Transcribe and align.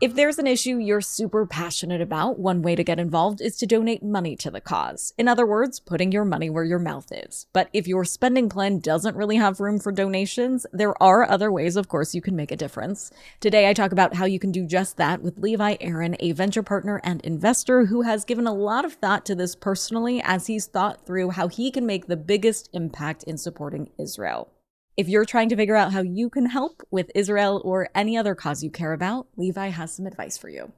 If 0.00 0.14
there's 0.14 0.38
an 0.38 0.46
issue 0.46 0.78
you're 0.78 1.02
super 1.02 1.44
passionate 1.44 2.00
about, 2.00 2.38
one 2.38 2.62
way 2.62 2.74
to 2.74 2.82
get 2.82 2.98
involved 2.98 3.42
is 3.42 3.58
to 3.58 3.66
donate 3.66 4.02
money 4.02 4.34
to 4.36 4.50
the 4.50 4.58
cause. 4.58 5.12
In 5.18 5.28
other 5.28 5.44
words, 5.44 5.78
putting 5.78 6.10
your 6.10 6.24
money 6.24 6.48
where 6.48 6.64
your 6.64 6.78
mouth 6.78 7.12
is. 7.12 7.46
But 7.52 7.68
if 7.74 7.86
your 7.86 8.06
spending 8.06 8.48
plan 8.48 8.78
doesn't 8.78 9.14
really 9.14 9.36
have 9.36 9.60
room 9.60 9.78
for 9.78 9.92
donations, 9.92 10.64
there 10.72 11.00
are 11.02 11.30
other 11.30 11.52
ways, 11.52 11.76
of 11.76 11.88
course, 11.88 12.14
you 12.14 12.22
can 12.22 12.34
make 12.34 12.50
a 12.50 12.56
difference. 12.56 13.10
Today, 13.40 13.68
I 13.68 13.74
talk 13.74 13.92
about 13.92 14.14
how 14.14 14.24
you 14.24 14.38
can 14.38 14.52
do 14.52 14.64
just 14.64 14.96
that 14.96 15.20
with 15.20 15.36
Levi 15.36 15.76
Aron, 15.82 16.16
a 16.18 16.32
venture 16.32 16.62
partner 16.62 17.02
and 17.04 17.20
investor 17.20 17.84
who 17.84 18.00
has 18.00 18.24
given 18.24 18.46
a 18.46 18.54
lot 18.54 18.86
of 18.86 18.94
thought 18.94 19.26
to 19.26 19.34
this 19.34 19.54
personally 19.54 20.22
as 20.22 20.46
he's 20.46 20.64
thought 20.64 21.04
through 21.04 21.32
how 21.32 21.48
he 21.48 21.70
can 21.70 21.84
make 21.84 22.06
the 22.06 22.16
biggest 22.16 22.70
impact 22.72 23.22
in 23.24 23.36
supporting 23.36 23.90
Israel. 23.98 24.50
If 24.96 25.08
you're 25.08 25.24
trying 25.24 25.48
to 25.50 25.56
figure 25.56 25.76
out 25.76 25.92
how 25.92 26.02
you 26.02 26.28
can 26.28 26.46
help 26.46 26.82
with 26.90 27.10
Israel 27.14 27.62
or 27.64 27.88
any 27.94 28.18
other 28.18 28.34
cause 28.34 28.62
you 28.62 28.70
care 28.70 28.92
about, 28.92 29.28
Levi 29.36 29.68
has 29.68 29.92
some 29.94 30.06
advice 30.06 30.36
for 30.36 30.48
you. 30.48 30.72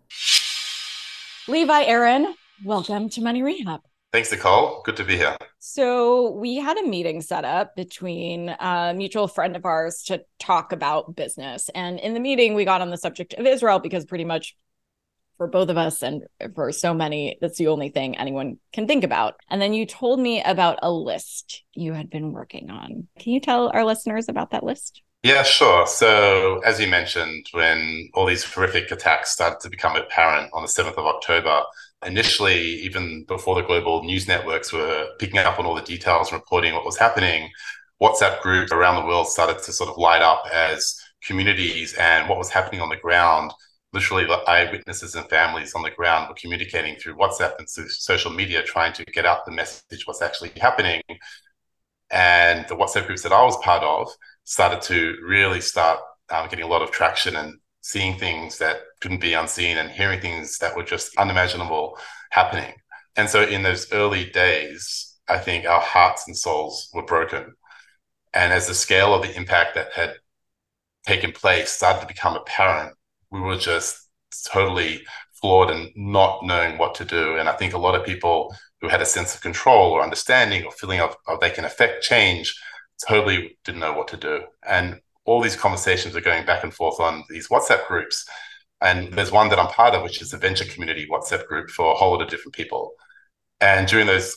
Levi 1.49 1.83
Aron, 1.85 2.35
welcome 2.65 3.09
to 3.09 3.21
Money 3.21 3.43
Rehab. 3.43 3.81
Thanks, 4.13 4.31
Nicole. 4.31 4.83
Good 4.85 4.97
to 4.99 5.05
be 5.05 5.17
here. 5.17 5.37
So, 5.59 6.33
we 6.33 6.57
had 6.57 6.77
a 6.77 6.87
meeting 6.87 7.23
set 7.23 7.47
up 7.47 7.75
between 7.75 8.51
a 8.51 8.93
mutual 8.95 9.27
friend 9.27 9.57
of 9.57 9.65
ours 9.65 10.03
to 10.05 10.23
talk 10.39 10.73
about 10.73 11.17
business. 11.17 11.71
And 11.75 11.99
in 11.99 12.13
the 12.13 12.21
meeting, 12.21 12.55
we 12.55 12.67
got 12.67 12.83
on 12.83 12.91
the 12.91 12.99
subject 12.99 13.33
of 13.35 13.47
Israel 13.47 13.79
because 13.79 14.05
pretty 14.05 14.27
much 14.27 14.55
for 15.43 15.49
both 15.49 15.71
of 15.71 15.77
us 15.77 16.05
and 16.05 16.23
for 16.55 16.71
so 16.71 16.95
many, 16.95 17.37
that's 17.41 17.59
the 17.59 17.67
only 17.67 17.89
thing 17.89 18.17
anyone 18.17 18.59
can 18.73 18.87
think 18.87 19.03
about. 19.03 19.35
And 19.51 19.61
then 19.61 19.75
you 19.75 19.85
told 19.87 20.21
me 20.21 20.41
about 20.41 20.79
a 20.83 20.93
list 20.93 21.65
you 21.75 21.95
had 21.95 22.11
been 22.11 22.31
working 22.31 22.71
on. 22.71 23.09
Can 23.19 23.33
you 23.33 23.41
tell 23.41 23.69
our 23.75 23.85
listeners 23.85 24.29
about 24.29 24.53
that 24.53 24.63
list? 24.63 25.03
Yeah, 25.25 25.43
sure. 25.43 25.89
So, 25.89 26.61
as 26.61 26.79
you 26.79 26.87
mentioned, 26.87 27.47
when 27.51 28.09
all 28.15 28.25
these 28.25 28.45
horrific 28.45 28.93
attacks 28.93 29.33
started 29.33 29.59
to 29.63 29.69
become 29.69 29.97
apparent 29.97 30.49
on 30.53 30.63
the 30.63 30.69
7th 30.69 30.97
of 30.97 31.07
October, 31.07 31.63
initially, 32.07 32.61
even 32.61 33.25
before 33.27 33.57
the 33.57 33.67
global 33.67 34.05
news 34.05 34.29
networks 34.29 34.73
were 34.73 35.09
picking 35.19 35.39
up 35.39 35.59
on 35.59 35.67
all 35.67 35.75
the 35.75 35.83
details 35.83 36.31
and 36.31 36.41
reporting 36.41 36.73
what 36.73 36.85
was 36.85 36.99
happening, 36.99 37.51
WhatsApp 38.01 38.41
groups 38.43 38.71
around 38.71 38.95
the 38.95 39.09
world 39.09 39.27
started 39.27 39.61
to 39.65 39.73
sort 39.73 39.91
of 39.91 39.99
light 39.99 40.23
up 40.23 40.45
as 40.53 40.97
communities 41.27 41.95
and 41.95 42.29
what 42.29 42.39
was 42.39 42.51
happening 42.51 42.81
on 42.81 42.91
the 42.91 42.97
ground 42.97 43.51
literally 43.93 44.27
eyewitnesses 44.47 45.15
and 45.15 45.29
families 45.29 45.75
on 45.75 45.83
the 45.83 45.91
ground 45.91 46.29
were 46.29 46.35
communicating 46.35 46.97
through 46.97 47.17
WhatsApp 47.17 47.59
and 47.59 47.69
social 47.69 48.31
media, 48.31 48.63
trying 48.63 48.93
to 48.95 49.05
get 49.05 49.27
out 49.27 49.45
the 49.45 49.53
message 49.53 50.07
what's 50.07 50.23
actually 50.23 50.51
happening. 50.57 51.03
And 52.11 52.67
the 52.69 52.77
WhatsApp 52.77 53.07
groups 53.07 53.23
that 53.23 53.33
I 53.33 53.43
was 53.45 53.57
part 53.59 53.83
of 53.83 54.09
started 54.45 54.83
to 54.83 55.17
really 55.23 55.61
start 55.61 56.01
um, 56.31 56.49
getting 56.49 56.65
a 56.65 56.69
lot 56.69 56.83
of 56.83 56.91
traction 56.91 57.37
and 57.37 57.59
seeing 57.83 58.17
things 58.19 58.59
that 58.59 58.81
couldn't 59.01 59.21
be 59.21 59.35
unseen 59.35 59.77
and 59.79 59.91
hearing 59.91 60.21
things 60.21 60.59
that 60.59 60.77
were 60.77 60.85
just 60.85 61.17
unimaginable 61.19 61.99
happening. 62.31 62.73
And 63.17 63.29
so 63.29 63.43
in 63.43 63.63
those 63.63 63.93
early 63.93 64.31
days, 64.31 65.19
I 65.29 65.39
think 65.39 65.67
our 65.67 65.81
hearts 65.81 66.27
and 66.27 66.37
souls 66.37 66.91
were 66.95 67.05
broken. 67.05 67.55
And 68.33 68.53
as 68.53 68.67
the 68.67 68.75
scale 68.75 69.15
of 69.15 69.23
the 69.23 69.37
impact 69.37 69.75
that 69.75 69.93
had 69.93 70.15
taken 71.07 71.33
place 71.33 71.71
started 71.71 72.01
to 72.01 72.07
become 72.07 72.37
apparent, 72.37 72.95
we 73.33 73.41
were 73.41 73.57
just 73.57 74.09
totally 74.47 75.03
floored 75.41 75.71
and 75.71 75.91
not 75.97 76.45
knowing 76.45 76.79
what 76.79 76.95
to 76.97 77.05
do. 77.05 77.37
And 77.37 77.49
I 77.49 77.53
think 77.53 77.75
a 77.75 77.79
lot 77.79 77.99
of 77.99 78.07
people 78.07 78.55
who 78.81 78.89
had 78.89 79.03
a 79.03 79.07
sense 79.07 79.35
of 79.35 79.41
control 79.41 79.93
or 79.93 80.03
understanding 80.03 80.65
or 80.65 80.71
feeling 80.73 81.01
of, 81.01 81.17
of 81.27 81.41
they 81.41 81.51
can 81.51 81.65
affect 81.65 82.05
change 82.05 82.55
totally 83.09 83.59
didn't 83.65 83.81
know 83.81 83.93
what 83.93 84.09
to 84.09 84.17
do. 84.17 84.43
And 84.69 85.01
all 85.25 85.41
these 85.41 85.57
conversations 85.57 86.15
are 86.15 86.21
going 86.21 86.47
back 86.47 86.63
and 86.63 86.75
forth 86.75 87.01
on 87.01 87.25
these 87.29 87.49
WhatsApp 87.49 87.87
groups. 87.87 88.25
And 88.81 89.13
there's 89.13 89.33
one 89.33 89.49
that 89.49 89.59
I'm 89.59 89.69
part 89.69 89.95
of, 89.95 90.03
which 90.03 90.21
is 90.21 90.31
the 90.31 90.37
venture 90.37 90.65
community 90.65 91.07
WhatsApp 91.11 91.47
group 91.47 91.71
for 91.71 91.93
a 91.93 91.95
whole 91.95 92.13
lot 92.13 92.23
of 92.23 92.29
different 92.29 92.55
people. 92.55 92.93
And 93.61 93.87
during 93.87 94.07
those 94.07 94.37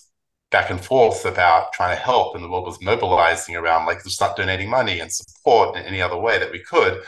back 0.52 0.70
and 0.70 0.80
forth 0.80 1.26
about 1.26 1.74
trying 1.74 1.96
to 1.96 2.02
help, 2.02 2.36
and 2.36 2.44
the 2.44 2.50
world 2.50 2.66
was 2.66 2.82
mobilizing 2.82 3.56
around 3.56 3.88
like, 3.88 3.98
let's 3.98 4.14
start 4.14 4.38
donating 4.38 4.70
money 4.70 5.00
and 5.00 5.12
support 5.12 5.76
in 5.76 5.84
any 5.84 6.02
other 6.02 6.18
way 6.18 6.38
that 6.38 6.52
we 6.52 6.60
could. 6.60 7.02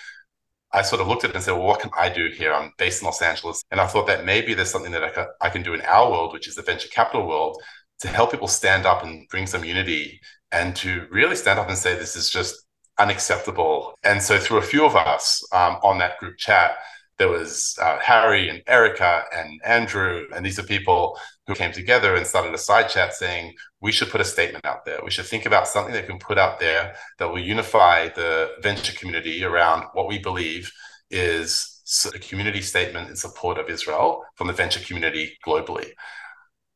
I 0.74 0.82
sort 0.82 1.02
of 1.02 1.08
looked 1.08 1.24
at 1.24 1.30
it 1.30 1.36
and 1.36 1.44
said, 1.44 1.54
well, 1.54 1.64
what 1.64 1.80
can 1.80 1.92
I 1.98 2.10
do 2.10 2.28
here? 2.30 2.54
I'm 2.54 2.74
based 2.78 3.02
in 3.02 3.06
Los 3.06 3.22
Angeles. 3.22 3.64
And 3.72 3.80
I 3.80 3.88
thought 3.88 4.08
that 4.08 4.26
maybe 4.26 4.54
there's 4.54 4.70
something 4.70 4.92
that 4.92 5.04
I, 5.04 5.10
can, 5.10 5.26
I 5.42 5.50
can 5.50 5.64
do 5.64 5.74
in 5.74 5.82
our 5.82 6.12
world, 6.12 6.34
which 6.34 6.48
is 6.48 6.56
the 6.56 6.62
venture 6.62 6.90
capital 6.90 7.28
world, 7.28 7.62
to 8.00 8.08
help 8.08 8.32
people 8.32 8.48
stand 8.48 8.86
up 8.86 9.04
and 9.04 9.28
bring 9.30 9.48
some 9.48 9.64
unity 9.64 10.20
and 10.52 10.76
to 10.78 11.08
really 11.10 11.36
stand 11.36 11.60
up 11.60 11.70
and 11.70 11.78
say, 11.78 11.96
this 11.96 12.16
is 12.16 12.30
just 12.30 12.56
unacceptable. 13.00 13.94
And 14.04 14.22
so, 14.22 14.40
through 14.40 14.58
a 14.58 14.62
few 14.62 14.86
of 14.86 14.96
us 14.96 15.44
um, 15.52 15.78
on 15.84 15.98
that 16.00 16.18
group 16.20 16.38
chat, 16.38 16.78
there 17.18 17.30
was 17.30 17.78
uh, 17.82 17.98
Harry 18.00 18.50
and 18.50 18.62
Erica 18.68 19.24
and 19.36 19.60
Andrew, 19.66 20.26
and 20.34 20.46
these 20.46 20.60
are 20.60 20.64
people 20.64 21.18
who 21.48 21.56
came 21.56 21.72
together 21.72 22.16
and 22.16 22.28
started 22.28 22.54
a 22.54 22.58
side 22.58 22.90
chat 22.90 23.14
saying 23.14 23.54
we 23.82 23.92
should 23.92 24.10
put 24.10 24.22
a 24.22 24.26
statement 24.26 24.66
out 24.66 24.86
there. 24.86 25.00
We 25.04 25.12
should 25.12 25.26
think 25.26 25.46
about 25.46 25.68
something 25.68 25.94
that 25.94 26.08
can 26.08 26.20
put 26.20 26.38
out 26.38 26.60
there 26.60 26.96
that 27.18 27.30
will 27.30 27.40
unify 27.40 28.10
the 28.10 28.52
venture 28.62 28.94
community 28.94 29.44
around 29.44 29.86
what 29.94 30.08
we 30.08 30.20
believe 30.20 30.72
is 31.10 31.74
a 32.14 32.20
community 32.20 32.62
statement 32.62 33.10
in 33.10 33.16
support 33.16 33.58
of 33.58 33.70
Israel 33.70 34.24
from 34.36 34.48
the 34.48 34.54
venture 34.54 34.82
community 34.82 35.38
globally. 35.46 35.92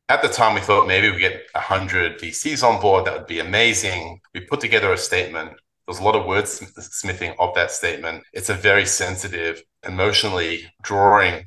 At 0.08 0.22
the 0.22 0.28
time, 0.28 0.54
we 0.54 0.60
thought 0.60 0.88
maybe 0.88 1.10
we 1.10 1.18
get 1.18 1.42
100 1.52 2.18
VCs 2.18 2.66
on 2.66 2.80
board. 2.80 3.04
That 3.04 3.14
would 3.14 3.26
be 3.26 3.40
amazing. 3.40 4.20
We 4.34 4.40
put 4.40 4.60
together 4.60 4.92
a 4.92 4.98
statement 4.98 5.52
there's 5.86 5.98
a 5.98 6.04
lot 6.04 6.14
of 6.14 6.26
wordsmithing 6.26 7.34
of 7.38 7.54
that 7.54 7.70
statement. 7.70 8.24
It's 8.32 8.48
a 8.48 8.54
very 8.54 8.86
sensitive, 8.86 9.62
emotionally 9.86 10.72
drawing 10.82 11.46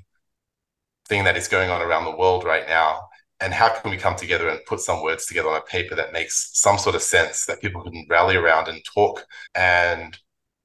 thing 1.07 1.23
that 1.23 1.37
is 1.37 1.47
going 1.47 1.69
on 1.69 1.81
around 1.81 2.05
the 2.05 2.15
world 2.15 2.43
right 2.43 2.67
now. 2.67 3.07
And 3.39 3.53
how 3.53 3.69
can 3.69 3.91
we 3.91 3.97
come 3.97 4.15
together 4.15 4.47
and 4.49 4.63
put 4.65 4.79
some 4.79 5.03
words 5.03 5.25
together 5.25 5.49
on 5.49 5.57
a 5.57 5.61
paper 5.61 5.93
that 5.95 6.13
makes 6.13 6.51
some 6.53 6.77
sort 6.77 6.95
of 6.95 7.01
sense 7.01 7.45
that 7.45 7.61
people 7.61 7.83
can 7.83 8.05
rally 8.09 8.35
around 8.35 8.67
and 8.67 8.81
talk? 8.85 9.25
And 9.53 10.17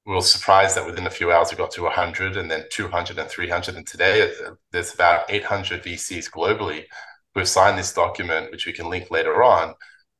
we 0.05 0.15
were 0.15 0.21
surprised 0.21 0.77
that 0.77 0.85
within 0.85 1.05
a 1.05 1.11
few 1.11 1.31
hours 1.31 1.51
we 1.51 1.57
got 1.57 1.71
to 1.71 1.83
100 1.83 2.37
and 2.37 2.49
then 2.49 2.63
200 2.71 3.19
and 3.19 3.29
300. 3.29 3.75
And 3.75 3.85
today 3.85 4.31
there's 4.71 4.93
about 4.93 5.25
800 5.29 5.83
VCs 5.83 6.31
globally 6.31 6.85
who 7.33 7.41
have 7.41 7.49
signed 7.49 7.77
this 7.77 7.93
document, 7.93 8.51
which 8.51 8.65
we 8.65 8.73
can 8.73 8.89
link 8.89 9.11
later 9.11 9.43
on, 9.43 9.75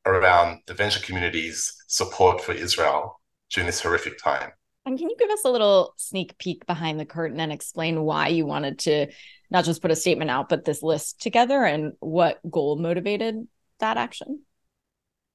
around 0.06 0.60
the 0.66 0.74
venture 0.74 1.00
community's 1.00 1.74
support 1.88 2.40
for 2.40 2.52
Israel 2.52 3.20
during 3.50 3.66
this 3.66 3.80
horrific 3.80 4.18
time. 4.22 4.52
And 4.84 4.98
can 4.98 5.08
you 5.08 5.16
give 5.18 5.30
us 5.30 5.44
a 5.44 5.50
little 5.50 5.94
sneak 5.96 6.36
peek 6.38 6.66
behind 6.66 6.98
the 6.98 7.04
curtain 7.04 7.38
and 7.38 7.52
explain 7.52 8.02
why 8.02 8.28
you 8.28 8.46
wanted 8.46 8.80
to 8.80 9.06
not 9.50 9.64
just 9.64 9.80
put 9.80 9.92
a 9.92 9.96
statement 9.96 10.30
out, 10.30 10.48
but 10.48 10.64
this 10.64 10.82
list 10.82 11.20
together 11.20 11.64
and 11.64 11.92
what 12.00 12.40
goal 12.50 12.76
motivated 12.76 13.46
that 13.78 13.96
action? 13.96 14.42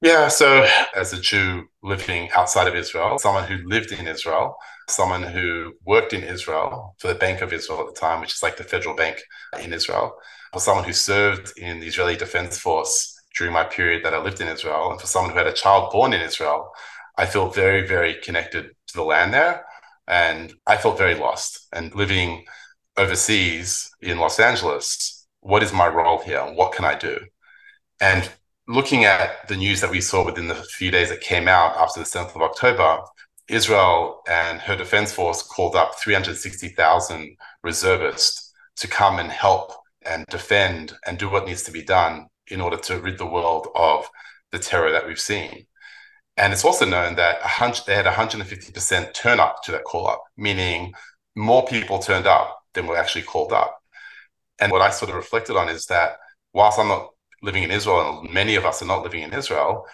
Yeah, 0.01 0.27
so 0.27 0.67
as 0.95 1.13
a 1.13 1.19
Jew 1.19 1.65
living 1.81 2.29
outside 2.35 2.67
of 2.67 2.75
Israel, 2.75 3.17
someone 3.17 3.45
who 3.45 3.67
lived 3.67 3.91
in 3.91 4.07
Israel, 4.07 4.55
someone 4.89 5.23
who 5.23 5.73
worked 5.85 6.13
in 6.13 6.23
Israel 6.23 6.95
for 6.99 7.07
the 7.07 7.15
Bank 7.15 7.41
of 7.41 7.51
Israel 7.51 7.81
at 7.81 7.95
the 7.95 7.99
time, 7.99 8.21
which 8.21 8.33
is 8.33 8.43
like 8.43 8.57
the 8.57 8.63
federal 8.63 8.95
bank 8.95 9.23
in 9.63 9.73
Israel, 9.73 10.15
for 10.53 10.59
someone 10.59 10.85
who 10.85 10.93
served 10.93 11.57
in 11.57 11.79
the 11.79 11.87
Israeli 11.87 12.15
Defense 12.15 12.59
Force 12.59 13.19
during 13.35 13.53
my 13.53 13.63
period 13.63 14.05
that 14.05 14.13
I 14.13 14.21
lived 14.21 14.39
in 14.39 14.47
Israel, 14.47 14.91
and 14.91 15.01
for 15.01 15.07
someone 15.07 15.31
who 15.31 15.37
had 15.37 15.47
a 15.47 15.53
child 15.53 15.91
born 15.91 16.13
in 16.13 16.21
Israel, 16.21 16.69
I 17.17 17.25
feel 17.25 17.49
very, 17.49 17.87
very 17.87 18.15
connected 18.21 18.75
to 18.87 18.93
the 18.93 19.03
land 19.03 19.33
there. 19.33 19.65
And 20.07 20.53
I 20.65 20.77
felt 20.77 20.97
very 20.97 21.15
lost. 21.15 21.67
And 21.73 21.93
living 21.93 22.45
overseas 22.97 23.89
in 24.01 24.19
Los 24.19 24.39
Angeles, 24.39 25.27
what 25.41 25.63
is 25.63 25.73
my 25.73 25.87
role 25.87 26.19
here? 26.19 26.41
What 26.41 26.73
can 26.73 26.85
I 26.85 26.95
do? 26.95 27.19
And 27.99 28.29
looking 28.67 29.05
at 29.05 29.47
the 29.47 29.55
news 29.55 29.81
that 29.81 29.91
we 29.91 30.01
saw 30.01 30.25
within 30.25 30.47
the 30.47 30.55
few 30.55 30.91
days 30.91 31.09
that 31.09 31.21
came 31.21 31.47
out 31.47 31.77
after 31.77 31.99
the 31.99 32.05
7th 32.05 32.35
of 32.35 32.41
October, 32.41 32.99
Israel 33.47 34.21
and 34.27 34.59
her 34.59 34.75
defense 34.75 35.13
force 35.13 35.41
called 35.41 35.75
up 35.75 35.95
360,000 35.99 37.37
reservists 37.63 38.53
to 38.77 38.87
come 38.87 39.19
and 39.19 39.31
help 39.31 39.71
and 40.05 40.25
defend 40.29 40.93
and 41.05 41.17
do 41.17 41.29
what 41.29 41.45
needs 41.45 41.63
to 41.63 41.71
be 41.71 41.81
done 41.81 42.27
in 42.47 42.61
order 42.61 42.77
to 42.77 42.99
rid 42.99 43.17
the 43.17 43.25
world 43.25 43.67
of 43.75 44.09
the 44.51 44.59
terror 44.59 44.91
that 44.91 45.07
we've 45.07 45.19
seen. 45.19 45.65
And 46.37 46.53
it's 46.53 46.65
also 46.65 46.85
known 46.85 47.15
that 47.15 47.39
they 47.87 47.95
had 47.95 48.05
150% 48.05 49.13
turn 49.13 49.39
up 49.39 49.63
to 49.63 49.71
that 49.71 49.83
call 49.83 50.07
up, 50.07 50.23
meaning 50.37 50.93
more 51.35 51.65
people 51.65 51.99
turned 51.99 52.27
up 52.27 52.59
than 52.73 52.85
were 52.85 52.97
actually 52.97 53.23
called 53.23 53.51
up. 53.51 53.79
And 54.59 54.71
what 54.71 54.81
I 54.81 54.91
sort 54.91 55.09
of 55.09 55.15
reflected 55.15 55.55
on 55.55 55.67
is 55.67 55.87
that 55.87 56.17
whilst 56.53 56.79
I'm 56.79 56.87
not 56.87 57.09
living 57.41 57.63
in 57.63 57.71
Israel, 57.71 58.19
and 58.19 58.33
many 58.33 58.55
of 58.55 58.65
us 58.65 58.81
are 58.81 58.85
not 58.85 59.03
living 59.03 59.23
in 59.23 59.33
Israel, 59.33 59.85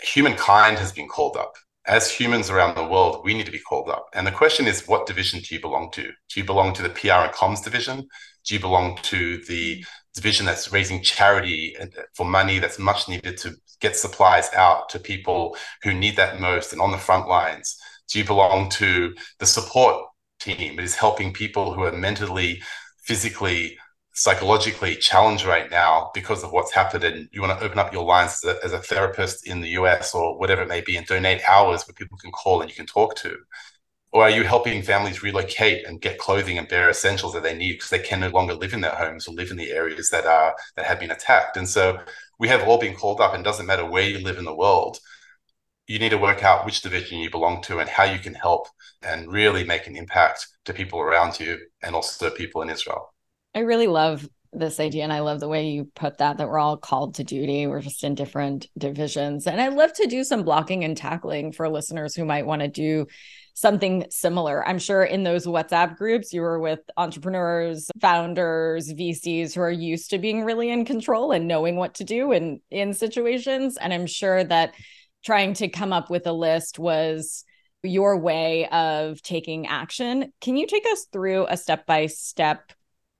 humankind 0.00 0.78
has 0.78 0.92
been 0.92 1.08
called 1.08 1.36
up. 1.36 1.54
As 1.86 2.10
humans 2.10 2.50
around 2.50 2.76
the 2.76 2.84
world, 2.84 3.22
we 3.24 3.34
need 3.34 3.46
to 3.46 3.52
be 3.52 3.58
called 3.58 3.88
up. 3.88 4.06
And 4.14 4.26
the 4.26 4.32
question 4.32 4.66
is, 4.66 4.86
what 4.86 5.06
division 5.06 5.40
do 5.40 5.54
you 5.54 5.60
belong 5.60 5.90
to? 5.92 6.02
Do 6.02 6.40
you 6.40 6.44
belong 6.44 6.72
to 6.74 6.82
the 6.82 6.90
PR 6.90 7.24
and 7.26 7.32
comms 7.32 7.64
division? 7.64 8.06
Do 8.44 8.54
you 8.54 8.60
belong 8.60 8.98
to 9.02 9.38
the 9.44 9.84
division 10.14 10.46
that's 10.46 10.72
raising 10.72 11.02
charity 11.02 11.76
uh, 11.78 11.86
for 12.14 12.26
money 12.26 12.58
that's 12.58 12.78
much 12.78 13.08
needed 13.08 13.36
to 13.38 13.54
get 13.80 13.96
supplies 13.96 14.50
out 14.54 14.88
to 14.90 14.98
people 14.98 15.56
who 15.82 15.92
need 15.92 16.16
that 16.16 16.40
most 16.40 16.72
and 16.72 16.80
on 16.80 16.90
the 16.90 16.98
front 16.98 17.28
lines? 17.28 17.76
Do 18.12 18.18
you 18.18 18.24
belong 18.24 18.68
to 18.70 19.14
the 19.38 19.46
support 19.46 20.04
team 20.40 20.76
that 20.76 20.82
is 20.82 20.94
helping 20.94 21.32
people 21.32 21.74
who 21.74 21.84
are 21.84 21.92
mentally, 21.92 22.62
physically, 23.04 23.78
psychologically 24.14 24.96
challenged 24.96 25.44
right 25.44 25.70
now 25.70 26.10
because 26.12 26.42
of 26.42 26.52
what's 26.52 26.74
happened 26.74 27.04
and 27.04 27.28
you 27.32 27.40
want 27.40 27.58
to 27.58 27.64
open 27.64 27.78
up 27.78 27.92
your 27.92 28.04
lines 28.04 28.40
as 28.44 28.56
a, 28.56 28.64
as 28.64 28.72
a, 28.72 28.78
therapist 28.78 29.46
in 29.46 29.60
the 29.60 29.70
US 29.70 30.14
or 30.14 30.36
whatever 30.38 30.62
it 30.62 30.68
may 30.68 30.80
be 30.80 30.96
and 30.96 31.06
donate 31.06 31.40
hours 31.48 31.86
where 31.86 31.94
people 31.94 32.18
can 32.18 32.32
call 32.32 32.60
and 32.60 32.68
you 32.68 32.76
can 32.76 32.86
talk 32.86 33.14
to? 33.16 33.36
Or 34.12 34.24
are 34.24 34.30
you 34.30 34.42
helping 34.42 34.82
families 34.82 35.22
relocate 35.22 35.86
and 35.86 36.00
get 36.00 36.18
clothing 36.18 36.58
and 36.58 36.68
bare 36.68 36.90
essentials 36.90 37.32
that 37.34 37.44
they 37.44 37.56
need 37.56 37.74
because 37.74 37.90
they 37.90 38.00
can 38.00 38.20
no 38.20 38.28
longer 38.28 38.54
live 38.54 38.72
in 38.74 38.80
their 38.80 38.94
homes 38.94 39.28
or 39.28 39.34
live 39.34 39.52
in 39.52 39.56
the 39.56 39.70
areas 39.70 40.08
that 40.10 40.26
are 40.26 40.56
that 40.76 40.86
have 40.86 40.98
been 40.98 41.12
attacked? 41.12 41.56
And 41.56 41.68
so 41.68 42.00
we 42.40 42.48
have 42.48 42.66
all 42.66 42.78
been 42.78 42.96
called 42.96 43.20
up 43.20 43.34
and 43.34 43.44
doesn't 43.44 43.66
matter 43.66 43.84
where 43.84 44.08
you 44.08 44.18
live 44.18 44.38
in 44.38 44.46
the 44.46 44.54
world. 44.54 44.98
You 45.86 45.98
need 45.98 46.08
to 46.08 46.18
work 46.18 46.42
out 46.42 46.64
which 46.64 46.80
division 46.80 47.18
you 47.18 47.30
belong 47.30 47.62
to 47.64 47.80
and 47.80 47.88
how 47.88 48.04
you 48.04 48.18
can 48.18 48.34
help 48.34 48.66
and 49.02 49.30
really 49.30 49.62
make 49.62 49.86
an 49.86 49.94
impact 49.94 50.48
to 50.64 50.72
people 50.72 51.00
around 51.00 51.38
you 51.38 51.58
and 51.82 51.94
also 51.94 52.30
people 52.30 52.62
in 52.62 52.70
Israel. 52.70 53.12
I 53.54 53.60
really 53.60 53.88
love 53.88 54.26
this 54.52 54.80
idea 54.80 55.04
and 55.04 55.12
I 55.12 55.20
love 55.20 55.38
the 55.38 55.48
way 55.48 55.68
you 55.68 55.90
put 55.94 56.18
that 56.18 56.38
that 56.38 56.48
we're 56.48 56.58
all 56.58 56.78
called 56.78 57.16
to 57.16 57.24
duty. 57.24 57.66
We're 57.66 57.82
just 57.82 58.04
in 58.04 58.14
different 58.14 58.68
divisions. 58.78 59.46
And 59.46 59.60
I 59.60 59.68
love 59.68 59.92
to 59.94 60.06
do 60.06 60.24
some 60.24 60.42
blocking 60.42 60.82
and 60.82 60.96
tackling 60.96 61.52
for 61.52 61.68
listeners 61.68 62.16
who 62.16 62.24
might 62.24 62.46
want 62.46 62.62
to 62.62 62.68
do 62.68 63.06
something 63.54 64.06
similar. 64.10 64.66
I'm 64.66 64.78
sure 64.78 65.04
in 65.04 65.22
those 65.22 65.46
WhatsApp 65.46 65.96
groups 65.96 66.32
you 66.32 66.40
were 66.42 66.58
with 66.58 66.80
entrepreneurs, 66.96 67.90
founders, 68.00 68.92
VCs 68.92 69.54
who 69.54 69.60
are 69.60 69.70
used 69.70 70.10
to 70.10 70.18
being 70.18 70.44
really 70.44 70.70
in 70.70 70.84
control 70.84 71.32
and 71.32 71.48
knowing 71.48 71.76
what 71.76 71.94
to 71.94 72.04
do 72.04 72.32
in 72.32 72.60
in 72.70 72.94
situations 72.94 73.76
and 73.76 73.92
I'm 73.92 74.06
sure 74.06 74.44
that 74.44 74.74
trying 75.24 75.54
to 75.54 75.68
come 75.68 75.92
up 75.92 76.10
with 76.10 76.26
a 76.26 76.32
list 76.32 76.78
was 76.78 77.44
your 77.82 78.18
way 78.18 78.68
of 78.68 79.22
taking 79.22 79.66
action. 79.66 80.32
Can 80.40 80.56
you 80.56 80.66
take 80.66 80.86
us 80.86 81.06
through 81.12 81.46
a 81.48 81.56
step 81.56 81.86
by 81.86 82.06
step 82.06 82.72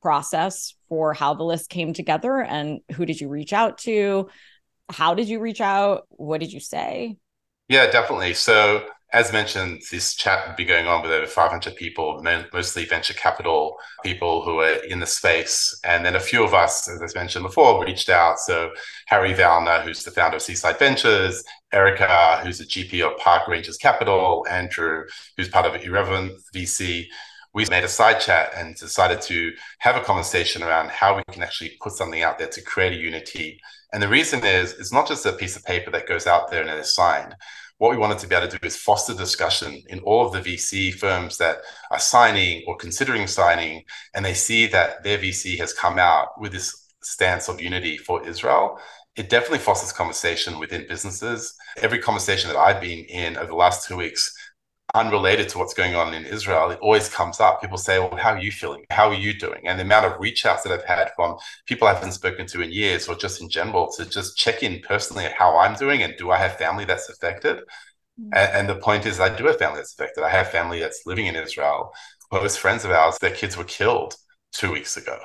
process 0.03 0.75
for 0.89 1.13
how 1.13 1.35
the 1.35 1.45
list 1.45 1.71
came 1.71 1.93
together 1.93 2.43
and 2.43 2.81
who 2.95 3.05
did 3.07 3.21
you 3.21 3.29
reach 3.29 3.53
out 3.53 3.79
to? 3.79 4.29
How 4.91 5.15
did 5.15 5.29
you 5.29 5.41
reach 5.41 5.61
out? 5.61 6.07
What 6.11 6.41
did 6.41 6.53
you 6.53 6.61
say? 6.61 7.17
Yeah, 7.69 7.91
definitely. 7.91 8.35
So, 8.35 8.87
as 9.13 9.33
mentioned, 9.33 9.83
this 9.91 10.15
chat 10.15 10.47
would 10.47 10.57
be 10.57 10.65
going 10.65 10.87
on 10.87 11.03
with 11.03 11.11
over 11.11 11.27
500 11.27 11.75
people, 11.75 12.23
mostly 12.53 12.85
venture 12.85 13.15
capital 13.15 13.77
people 14.05 14.43
who 14.45 14.61
are 14.61 14.77
in 14.89 15.01
the 15.01 15.07
space. 15.07 15.79
And 15.85 16.05
then 16.05 16.15
a 16.15 16.21
few 16.21 16.45
of 16.45 16.55
us, 16.55 16.89
as 16.89 17.03
I 17.03 17.19
mentioned 17.19 17.45
before, 17.45 17.85
reached 17.85 18.09
out. 18.09 18.39
So, 18.39 18.71
Harry 19.07 19.35
Valner, 19.35 19.83
who's 19.83 20.05
the 20.05 20.13
founder 20.13 20.37
of 20.37 20.43
Seaside 20.43 20.79
Ventures, 20.79 21.43
Erica, 21.73 22.41
who's 22.45 22.61
a 22.61 22.67
GP 22.67 23.05
of 23.05 23.19
Park 23.19 23.49
Rangers 23.49 23.77
Capital, 23.77 24.47
Andrew, 24.49 25.05
who's 25.37 25.49
part 25.49 25.67
of 25.67 25.83
Irrelevant 25.83 26.33
VC, 26.55 27.07
we 27.53 27.67
made 27.69 27.83
a 27.83 27.89
side 27.89 28.21
chat 28.21 28.53
and 28.57 28.77
decided 28.77 29.21
to 29.23 29.53
have 29.81 29.97
a 29.97 30.05
conversation 30.05 30.63
around 30.63 30.89
how 30.91 31.17
we 31.17 31.25
can 31.33 31.43
actually 31.43 31.77
put 31.81 31.93
something 31.93 32.23
out 32.23 32.39
there 32.39 32.47
to 32.47 32.63
create 32.63 32.93
a 32.93 32.97
unity. 32.97 33.61
And 33.93 34.01
the 34.01 34.09
reason 34.09 34.45
is, 34.45 34.75
it's 34.75 34.93
not 34.93 35.09
just 35.09 35.27
a 35.27 35.33
piece 35.33 35.57
of 35.57 35.65
paper 35.65 35.91
that 35.91 36.07
goes 36.07 36.29
out 36.29 36.51
there 36.51 36.63
and 36.63 36.71
is 36.79 36.95
signed. 36.95 37.35
What 37.81 37.93
we 37.93 37.97
wanted 37.97 38.19
to 38.19 38.27
be 38.27 38.35
able 38.35 38.47
to 38.47 38.59
do 38.59 38.67
is 38.67 38.77
foster 38.77 39.15
discussion 39.15 39.83
in 39.89 40.01
all 40.01 40.27
of 40.27 40.35
the 40.35 40.41
VC 40.43 40.93
firms 40.93 41.39
that 41.39 41.63
are 41.91 41.99
signing 41.99 42.63
or 42.67 42.77
considering 42.77 43.27
signing, 43.27 43.85
and 44.15 44.23
they 44.23 44.35
see 44.35 44.67
that 44.67 45.03
their 45.03 45.17
VC 45.17 45.59
has 45.59 45.73
come 45.73 45.99
out 45.99 46.39
with 46.39 46.53
this 46.53 46.89
stance 47.03 47.49
of 47.49 47.59
unity 47.59 47.97
for 47.97 48.23
Israel 48.29 48.79
it 49.17 49.29
definitely 49.29 49.59
fosters 49.59 49.93
conversation 49.93 50.59
within 50.59 50.87
businesses. 50.89 51.55
Every 51.79 51.99
conversation 51.99 52.49
that 52.49 52.59
I've 52.59 52.81
been 52.81 53.05
in 53.07 53.37
over 53.37 53.49
the 53.49 53.55
last 53.55 53.87
two 53.87 53.97
weeks 53.97 54.33
unrelated 54.95 55.49
to 55.51 55.59
what's 55.59 55.75
going 55.75 55.95
on 55.95 56.15
in 56.15 56.25
Israel, 56.25 56.71
it 56.71 56.79
always 56.81 57.09
comes 57.09 57.41
up. 57.41 57.61
People 57.61 57.79
say, 57.79 57.99
Well, 57.99 58.17
how 58.17 58.31
are 58.31 58.41
you 58.41 58.53
feeling? 58.53 58.85
How 58.91 59.09
are 59.09 59.15
you 59.15 59.33
doing? 59.33 59.67
And 59.67 59.79
the 59.79 59.85
amount 59.85 60.07
of 60.07 60.21
reach 60.21 60.47
outs 60.47 60.63
that 60.63 60.73
I've 60.73 60.85
had 60.85 61.11
from 61.17 61.37
people 61.67 61.89
I 61.89 61.95
haven't 61.95 62.13
spoken 62.13 62.47
to 62.47 62.63
in 62.63 62.73
years 62.73 63.09
or 63.09 63.15
just 63.15 63.41
in 63.41 63.49
general 63.49 63.91
to 63.97 64.05
just 64.05 64.37
check 64.37 64.63
in 64.63 64.81
personally 64.81 65.25
at 65.25 65.33
how 65.33 65.57
I'm 65.59 65.75
doing 65.77 66.03
and 66.03 66.15
do 66.17 66.31
I 66.31 66.37
have 66.39 66.57
family 66.57 66.85
that's 66.85 67.09
affected? 67.09 67.59
Mm-hmm. 67.59 68.31
And, 68.35 68.53
and, 68.53 68.69
the 68.69 68.77
point 68.77 69.07
is, 69.07 69.21
I 69.21 69.35
do 69.35 69.47
have 69.47 69.59
family 69.59 69.79
that's 69.79 69.93
affected. 69.93 70.25
I 70.25 70.31
have 70.31 70.51
family 70.51 70.81
that's 70.81 71.07
living 71.07 71.27
in 71.27 71.37
Israel, 71.37 71.93
close 72.31 72.57
friends 72.57 72.85
of 72.85 72.91
ours, 72.91 73.19
their 73.21 73.35
kids 73.35 73.57
were 73.57 73.65
killed 73.65 74.15
two 74.53 74.73
weeks 74.73 74.97
ago. 74.97 75.19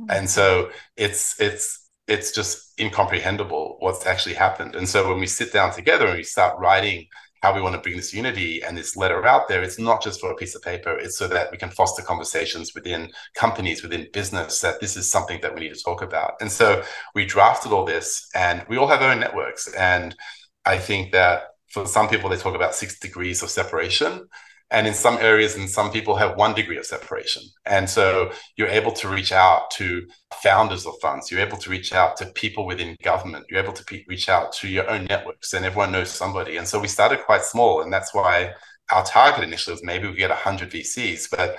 Mm-hmm. 0.00 0.10
And 0.10 0.30
so 0.30 0.70
it's, 0.96 1.40
it's, 1.40 1.88
it's 2.08 2.32
just 2.32 2.78
incomprehensible 2.80 3.76
what's 3.80 4.06
actually 4.06 4.34
happened. 4.34 4.76
And 4.76 4.88
so 4.88 5.08
when 5.08 5.18
we 5.18 5.26
sit 5.26 5.52
down 5.52 5.72
together 5.72 6.06
and 6.06 6.16
we 6.16 6.22
start 6.22 6.58
writing 6.58 7.06
how 7.46 7.54
we 7.54 7.60
want 7.60 7.76
to 7.76 7.80
bring 7.80 7.96
this 7.96 8.12
unity 8.12 8.60
and 8.60 8.76
this 8.76 8.96
letter 8.96 9.24
out 9.24 9.46
there, 9.46 9.62
it's 9.62 9.78
not 9.78 10.02
just 10.02 10.20
for 10.20 10.32
a 10.32 10.34
piece 10.34 10.56
of 10.56 10.62
paper. 10.62 10.98
It's 10.98 11.16
so 11.16 11.28
that 11.28 11.52
we 11.52 11.56
can 11.56 11.70
foster 11.70 12.02
conversations 12.02 12.74
within 12.74 13.12
companies, 13.34 13.84
within 13.84 14.08
business, 14.12 14.60
that 14.62 14.80
this 14.80 14.96
is 14.96 15.08
something 15.08 15.40
that 15.42 15.54
we 15.54 15.60
need 15.60 15.72
to 15.72 15.80
talk 15.80 16.02
about. 16.02 16.32
And 16.40 16.50
so 16.50 16.82
we 17.14 17.24
drafted 17.24 17.70
all 17.70 17.84
this, 17.84 18.28
and 18.34 18.64
we 18.68 18.78
all 18.78 18.88
have 18.88 19.00
our 19.00 19.12
own 19.12 19.20
networks. 19.20 19.72
And 19.74 20.16
I 20.64 20.76
think 20.78 21.12
that 21.12 21.44
for 21.68 21.86
some 21.86 22.08
people, 22.08 22.28
they 22.28 22.36
talk 22.36 22.56
about 22.56 22.74
six 22.74 22.98
degrees 22.98 23.44
of 23.44 23.50
separation. 23.50 24.28
And 24.70 24.86
in 24.86 24.94
some 24.94 25.16
areas, 25.18 25.54
and 25.54 25.70
some 25.70 25.92
people 25.92 26.16
have 26.16 26.36
one 26.36 26.52
degree 26.52 26.76
of 26.76 26.86
separation. 26.86 27.42
And 27.66 27.88
so 27.88 28.32
you're 28.56 28.68
able 28.68 28.92
to 28.92 29.08
reach 29.08 29.30
out 29.30 29.70
to 29.72 30.06
founders 30.42 30.86
of 30.86 30.94
funds. 31.00 31.30
You're 31.30 31.40
able 31.40 31.58
to 31.58 31.70
reach 31.70 31.92
out 31.92 32.16
to 32.16 32.26
people 32.26 32.66
within 32.66 32.96
government. 33.02 33.46
You're 33.48 33.62
able 33.62 33.74
to 33.74 33.84
pe- 33.84 34.04
reach 34.08 34.28
out 34.28 34.52
to 34.54 34.68
your 34.68 34.90
own 34.90 35.04
networks, 35.04 35.52
and 35.52 35.64
everyone 35.64 35.92
knows 35.92 36.10
somebody. 36.10 36.56
And 36.56 36.66
so 36.66 36.80
we 36.80 36.88
started 36.88 37.20
quite 37.20 37.44
small. 37.44 37.82
And 37.82 37.92
that's 37.92 38.12
why 38.12 38.54
our 38.90 39.04
target 39.04 39.44
initially 39.44 39.74
was 39.74 39.84
maybe 39.84 40.08
we 40.08 40.16
get 40.16 40.30
100 40.30 40.70
VCs. 40.70 41.28
But 41.30 41.58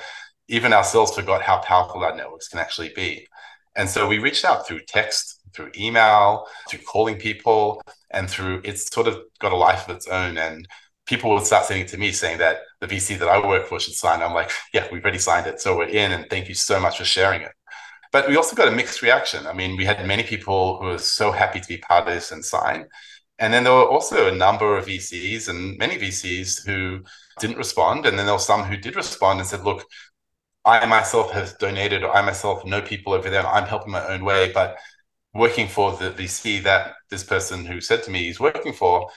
even 0.50 0.74
ourselves 0.74 1.16
forgot 1.16 1.42
how 1.42 1.60
powerful 1.60 2.04
our 2.04 2.16
networks 2.16 2.48
can 2.50 2.60
actually 2.60 2.92
be. 2.96 3.28
And 3.76 3.90
so 3.90 4.08
we 4.08 4.18
reached 4.18 4.44
out 4.44 4.68
through 4.68 4.82
text, 4.88 5.42
through 5.54 5.72
email, 5.78 6.48
through 6.68 6.80
calling 6.80 7.18
people, 7.18 7.82
and 8.12 8.30
through 8.30 8.62
it's 8.64 8.94
sort 8.94 9.08
of 9.08 9.20
got 9.40 9.52
a 9.52 9.56
life 9.56 9.88
of 9.88 9.96
its 9.96 10.08
own. 10.08 10.38
And 10.38 10.68
people 11.08 11.34
would 11.34 11.46
start 11.46 11.66
sending 11.66 11.88
to 11.88 11.98
me 11.98 12.12
saying 12.12 12.38
that 12.38 12.58
the 12.82 12.88
VC 12.88 13.18
that 13.18 13.28
I 13.28 13.46
work 13.46 13.68
for 13.68 13.80
should 13.80 13.94
sign. 13.94 14.22
I'm 14.22 14.34
like, 14.34 14.52
yeah, 14.74 14.88
we've 14.92 15.04
already 15.04 15.20
signed 15.20 15.48
it. 15.48 15.60
So 15.60 15.78
we're 15.78 15.88
in 15.88 16.12
and 16.12 16.30
thank 16.30 16.48
you 16.50 16.56
so 16.56 16.80
much 16.80 16.98
for 16.98 17.06
sharing 17.06 17.42
it. 17.42 17.52
But 18.12 18.28
we 18.28 18.38
also 18.38 18.56
got 18.56 18.68
a 18.68 18.72
mixed 18.72 19.02
reaction. 19.02 19.48
I 19.48 19.54
mean, 19.54 19.78
we 19.78 19.86
had 19.86 20.06
many 20.06 20.24
people 20.24 20.78
who 20.78 20.88
were 20.88 20.98
so 20.98 21.32
happy 21.32 21.60
to 21.60 21.68
be 21.68 21.78
part 21.78 22.08
of 22.08 22.14
this 22.14 22.32
and 22.32 22.44
sign. 22.44 22.86
And 23.40 23.54
then 23.54 23.64
there 23.64 23.74
were 23.74 23.88
also 23.88 24.28
a 24.28 24.36
number 24.36 24.78
of 24.78 24.86
VCs 24.86 25.50
and 25.50 25.78
many 25.78 25.98
VCs 25.98 26.66
who 26.66 27.04
didn't 27.40 27.58
respond. 27.58 28.06
And 28.06 28.18
then 28.18 28.26
there 28.26 28.36
were 28.36 28.40
some 28.40 28.64
who 28.64 28.78
did 28.78 28.96
respond 28.96 29.40
and 29.40 29.48
said, 29.48 29.64
look, 29.64 29.86
I 30.66 30.86
myself 30.86 31.32
have 31.32 31.58
donated, 31.60 32.04
or 32.04 32.14
I 32.14 32.22
myself 32.22 32.66
know 32.66 32.82
people 32.82 33.14
over 33.14 33.30
there, 33.30 33.40
and 33.40 33.48
I'm 33.48 33.68
helping 33.68 33.92
my 33.92 34.06
own 34.08 34.26
way. 34.26 34.52
But 34.52 34.78
working 35.34 35.68
for 35.68 35.96
the 35.96 36.12
VC 36.12 36.64
that 36.64 36.96
this 37.10 37.24
person 37.24 37.66
who 37.66 37.80
said 37.80 38.04
to 38.04 38.12
me 38.12 38.28
is 38.28 38.40
working 38.40 38.74
for 38.74 39.10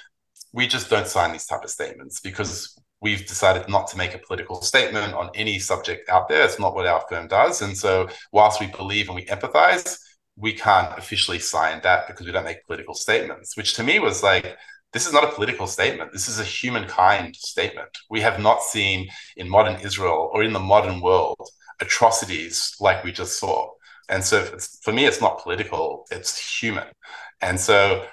we 0.52 0.66
just 0.66 0.90
don't 0.90 1.06
sign 1.06 1.32
these 1.32 1.46
type 1.46 1.62
of 1.62 1.70
statements 1.70 2.20
because 2.20 2.76
we've 3.00 3.26
decided 3.26 3.68
not 3.68 3.88
to 3.88 3.96
make 3.96 4.14
a 4.14 4.18
political 4.18 4.60
statement 4.62 5.14
on 5.14 5.30
any 5.34 5.58
subject 5.58 6.08
out 6.08 6.28
there. 6.28 6.44
It's 6.44 6.58
not 6.58 6.74
what 6.74 6.86
our 6.86 7.02
firm 7.08 7.28
does. 7.28 7.62
And 7.62 7.76
so, 7.76 8.08
whilst 8.32 8.60
we 8.60 8.66
believe 8.66 9.08
and 9.08 9.16
we 9.16 9.24
empathize, 9.26 9.98
we 10.36 10.52
can't 10.52 10.96
officially 10.98 11.38
sign 11.38 11.80
that 11.82 12.06
because 12.06 12.26
we 12.26 12.32
don't 12.32 12.44
make 12.44 12.66
political 12.66 12.94
statements, 12.94 13.56
which 13.56 13.74
to 13.74 13.82
me 13.82 13.98
was 13.98 14.22
like, 14.22 14.56
this 14.92 15.06
is 15.06 15.12
not 15.12 15.24
a 15.24 15.32
political 15.32 15.66
statement. 15.66 16.12
This 16.12 16.28
is 16.28 16.40
a 16.40 16.44
humankind 16.44 17.36
statement. 17.36 17.90
We 18.08 18.20
have 18.22 18.40
not 18.40 18.62
seen 18.62 19.08
in 19.36 19.48
modern 19.48 19.80
Israel 19.80 20.30
or 20.32 20.42
in 20.42 20.52
the 20.52 20.58
modern 20.58 21.00
world 21.00 21.48
atrocities 21.80 22.74
like 22.80 23.04
we 23.04 23.12
just 23.12 23.38
saw. 23.38 23.70
And 24.08 24.24
so 24.24 24.42
for 24.82 24.92
me, 24.92 25.06
it's 25.06 25.20
not 25.20 25.42
political, 25.42 26.06
it's 26.10 26.60
human. 26.60 26.88
And 27.40 27.58
so 27.58 28.04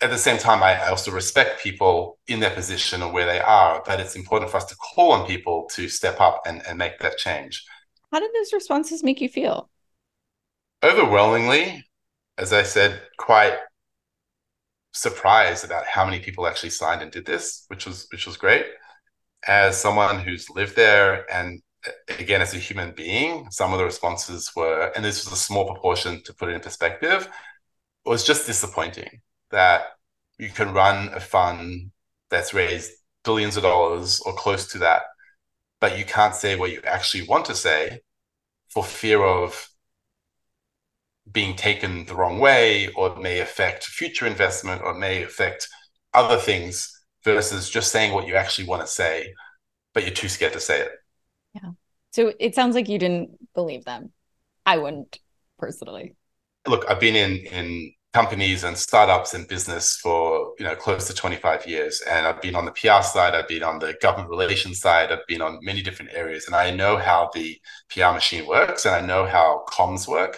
at 0.00 0.10
the 0.10 0.18
same 0.18 0.38
time, 0.38 0.62
I, 0.62 0.88
also 0.88 1.10
respect 1.10 1.62
people 1.62 2.18
in 2.28 2.40
their 2.40 2.50
position 2.50 3.02
or 3.02 3.12
where 3.12 3.26
they 3.26 3.40
are, 3.40 3.82
but 3.86 3.98
it's 3.98 4.16
important 4.16 4.50
for 4.50 4.58
us 4.58 4.66
to 4.66 4.76
call 4.76 5.12
on 5.12 5.26
people 5.26 5.68
to 5.72 5.88
step 5.88 6.20
up 6.20 6.42
and, 6.46 6.62
and 6.66 6.78
make 6.78 6.98
that 6.98 7.16
change. 7.16 7.64
How 8.12 8.20
did 8.20 8.30
those 8.34 8.52
responses 8.52 9.02
make 9.02 9.20
you 9.20 9.28
feel? 9.28 9.70
Overwhelmingly, 10.82 11.84
as 12.36 12.52
I 12.52 12.62
said, 12.62 13.00
quite 13.16 13.56
surprised 14.92 15.64
about 15.64 15.86
how 15.86 16.04
many 16.04 16.20
people 16.20 16.46
actually 16.46 16.70
signed 16.70 17.02
and 17.02 17.10
did 17.10 17.24
this, 17.24 17.64
which 17.68 17.86
was 17.86 18.06
which 18.12 18.26
was 18.26 18.36
great. 18.36 18.66
As 19.48 19.80
someone 19.80 20.18
who's 20.20 20.50
lived 20.50 20.76
there 20.76 21.30
and 21.32 21.60
again 22.18 22.42
as 22.42 22.54
a 22.54 22.58
human 22.58 22.92
being, 22.92 23.48
some 23.50 23.72
of 23.72 23.78
the 23.78 23.84
responses 23.84 24.50
were, 24.54 24.92
and 24.94 25.04
this 25.04 25.24
was 25.24 25.32
a 25.32 25.42
small 25.42 25.66
proportion 25.66 26.22
to 26.24 26.34
put 26.34 26.48
it 26.50 26.54
in 26.54 26.60
perspective, 26.60 27.28
was 28.04 28.24
just 28.24 28.46
disappointing 28.46 29.20
that 29.50 29.82
you 30.38 30.50
can 30.50 30.72
run 30.72 31.08
a 31.14 31.20
fund 31.20 31.90
that's 32.30 32.54
raised 32.54 32.92
billions 33.24 33.56
of 33.56 33.62
dollars 33.62 34.20
or 34.20 34.32
close 34.34 34.66
to 34.68 34.78
that, 34.78 35.02
but 35.80 35.98
you 35.98 36.04
can't 36.04 36.34
say 36.34 36.56
what 36.56 36.70
you 36.70 36.80
actually 36.84 37.26
want 37.26 37.44
to 37.46 37.54
say 37.54 38.00
for 38.68 38.84
fear 38.84 39.22
of 39.22 39.68
being 41.30 41.56
taken 41.56 42.04
the 42.06 42.14
wrong 42.14 42.38
way 42.38 42.88
or 42.94 43.08
it 43.08 43.18
may 43.18 43.40
affect 43.40 43.84
future 43.84 44.26
investment 44.26 44.82
or 44.82 44.92
it 44.92 44.98
may 44.98 45.22
affect 45.22 45.68
other 46.14 46.36
things 46.36 46.92
versus 47.24 47.68
just 47.68 47.90
saying 47.90 48.12
what 48.12 48.26
you 48.26 48.36
actually 48.36 48.66
want 48.66 48.80
to 48.80 48.86
say, 48.86 49.34
but 49.92 50.04
you're 50.04 50.14
too 50.14 50.28
scared 50.28 50.52
to 50.52 50.60
say 50.60 50.82
it. 50.82 50.92
Yeah. 51.54 51.70
So 52.12 52.32
it 52.38 52.54
sounds 52.54 52.74
like 52.74 52.88
you 52.88 52.98
didn't 52.98 53.36
believe 53.54 53.84
them. 53.84 54.12
I 54.64 54.78
wouldn't 54.78 55.18
personally. 55.58 56.14
Look, 56.66 56.88
I've 56.88 57.00
been 57.00 57.16
in 57.16 57.36
in 57.46 57.92
companies 58.16 58.64
and 58.64 58.78
startups 58.78 59.34
and 59.34 59.46
business 59.46 59.98
for 59.98 60.54
you 60.58 60.64
know 60.64 60.74
close 60.74 61.06
to 61.06 61.12
25 61.12 61.66
years. 61.66 62.00
And 62.10 62.26
i've 62.26 62.40
been 62.40 62.56
on 62.60 62.64
the 62.64 62.76
pr 62.80 63.02
side 63.02 63.34
i've 63.34 63.52
been 63.54 63.62
on 63.70 63.78
the 63.78 63.92
government 64.00 64.30
relations 64.30 64.80
side 64.80 65.12
i've 65.12 65.26
been 65.32 65.42
on 65.42 65.58
many 65.70 65.82
different 65.82 66.12
areas. 66.14 66.46
And 66.46 66.56
i 66.56 66.70
know 66.70 66.96
how 66.96 67.28
the 67.34 67.48
pr 67.90 68.10
machine 68.18 68.46
works 68.46 68.86
and 68.86 68.94
i 68.94 69.02
know 69.10 69.26
how 69.26 69.48
comms 69.68 70.08
work. 70.08 70.34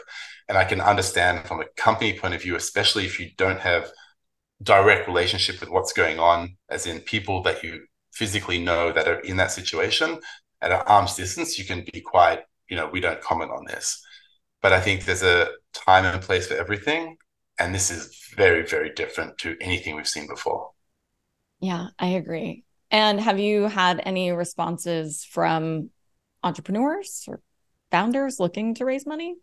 And 0.49 0.58
i 0.58 0.64
can 0.64 0.80
understand 0.80 1.47
from 1.47 1.61
a 1.61 1.70
company 1.87 2.18
point 2.18 2.35
of 2.35 2.42
view 2.42 2.56
especially 2.56 3.04
if 3.11 3.20
you 3.20 3.26
don't 3.37 3.61
have 3.61 3.85
direct 4.73 5.06
relationship 5.06 5.61
with 5.61 5.70
what's 5.75 5.92
going 5.92 6.18
on 6.18 6.56
as 6.68 6.85
in 6.90 6.99
people 7.14 7.44
that 7.44 7.62
you 7.62 7.73
physically 8.20 8.58
know 8.68 8.90
that 8.97 9.06
are 9.06 9.20
in 9.30 9.37
that 9.37 9.52
situation 9.52 10.18
at 10.62 10.73
an 10.73 10.82
arm's 10.94 11.14
distance 11.14 11.61
you 11.61 11.64
can 11.70 11.80
be 11.92 12.00
quite 12.00 12.40
you 12.68 12.76
know 12.76 12.88
we 12.94 13.00
don't 13.06 13.20
comment 13.20 13.52
on 13.52 13.64
this. 13.66 13.87
But 14.62 14.73
i 14.73 14.80
think 14.80 15.04
there's 15.04 15.23
a 15.37 15.38
time 15.87 16.04
and 16.06 16.20
place 16.28 16.49
for 16.49 16.56
everything 16.64 17.16
and 17.59 17.75
this 17.75 17.91
is 17.91 18.33
very, 18.37 18.67
very 18.67 18.91
different 18.91 19.38
to 19.38 19.57
anything 19.61 19.97
we've 19.97 20.09
seen 20.09 20.27
before. 20.27 20.71
Yeah, 21.61 21.88
I 21.99 22.09
agree. 22.09 22.65
And 22.91 23.21
have 23.21 23.38
you 23.38 23.65
had 23.65 24.00
any 24.05 24.33
responses 24.33 25.25
from 25.25 25.91
entrepreneurs 26.43 27.25
or 27.29 27.41
founders 27.91 28.38
looking 28.38 28.75
to 28.77 28.85
raise 28.85 29.07
money? 29.07 29.37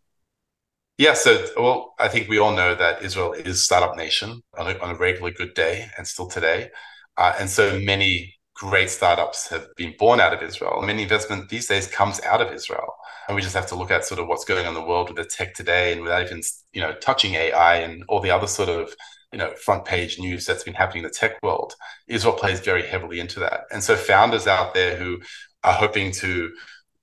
Yeah, 0.98 1.14
so 1.14 1.46
well, 1.58 1.94
I 2.00 2.08
think 2.08 2.30
we 2.30 2.40
all 2.40 2.56
know 2.56 2.74
that 2.74 3.04
Israel 3.04 3.34
is 3.34 3.64
startup 3.64 3.98
nation 3.98 4.42
on 4.58 4.68
a, 4.68 4.80
on 4.80 4.96
a 4.96 4.98
regular 4.98 5.32
good 5.32 5.54
day, 5.54 5.90
and 5.98 6.08
still 6.08 6.28
today, 6.28 6.70
uh, 7.18 7.34
and 7.38 7.50
so 7.50 7.80
many 7.80 8.34
great 8.56 8.90
startups 8.90 9.50
have 9.50 9.68
been 9.76 9.94
born 10.00 10.20
out 10.20 10.34
of 10.34 10.42
Israel. 10.42 10.82
Many 10.82 11.04
investment 11.04 11.50
these 11.50 11.68
days 11.68 11.88
comes 11.88 12.22
out 12.22 12.42
of 12.42 12.54
Israel. 12.54 12.96
And 13.28 13.36
we 13.36 13.42
just 13.42 13.56
have 13.56 13.68
to 13.68 13.76
look 13.76 13.92
at 13.92 14.06
sort 14.06 14.20
of 14.20 14.28
what's 14.28 14.46
going 14.46 14.66
on 14.66 14.76
in 14.76 14.82
the 14.82 14.88
world 14.88 15.10
with 15.10 15.18
the 15.18 15.26
tech 15.26 15.54
today 15.54 15.92
and 15.92 16.02
without 16.02 16.26
even, 16.26 16.42
you 16.74 16.82
know, 16.82 16.94
touching 16.94 17.34
AI 17.34 17.76
and 17.78 18.04
all 18.08 18.22
the 18.22 18.32
other 18.32 18.48
sort 18.48 18.70
of, 18.70 18.94
you 19.34 19.38
know, 19.38 19.54
front 19.56 19.84
page 19.84 20.20
news 20.20 20.46
that's 20.46 20.64
been 20.64 20.74
happening 20.74 21.04
in 21.04 21.10
the 21.10 21.14
tech 21.14 21.42
world. 21.44 21.76
Israel 22.08 22.34
plays 22.34 22.62
very 22.62 22.84
heavily 22.84 23.20
into 23.20 23.40
that. 23.42 23.62
And 23.72 23.84
so 23.84 23.96
founders 23.96 24.48
out 24.48 24.74
there 24.74 24.96
who 24.96 25.20
are 25.64 25.74
hoping 25.74 26.12
to 26.14 26.52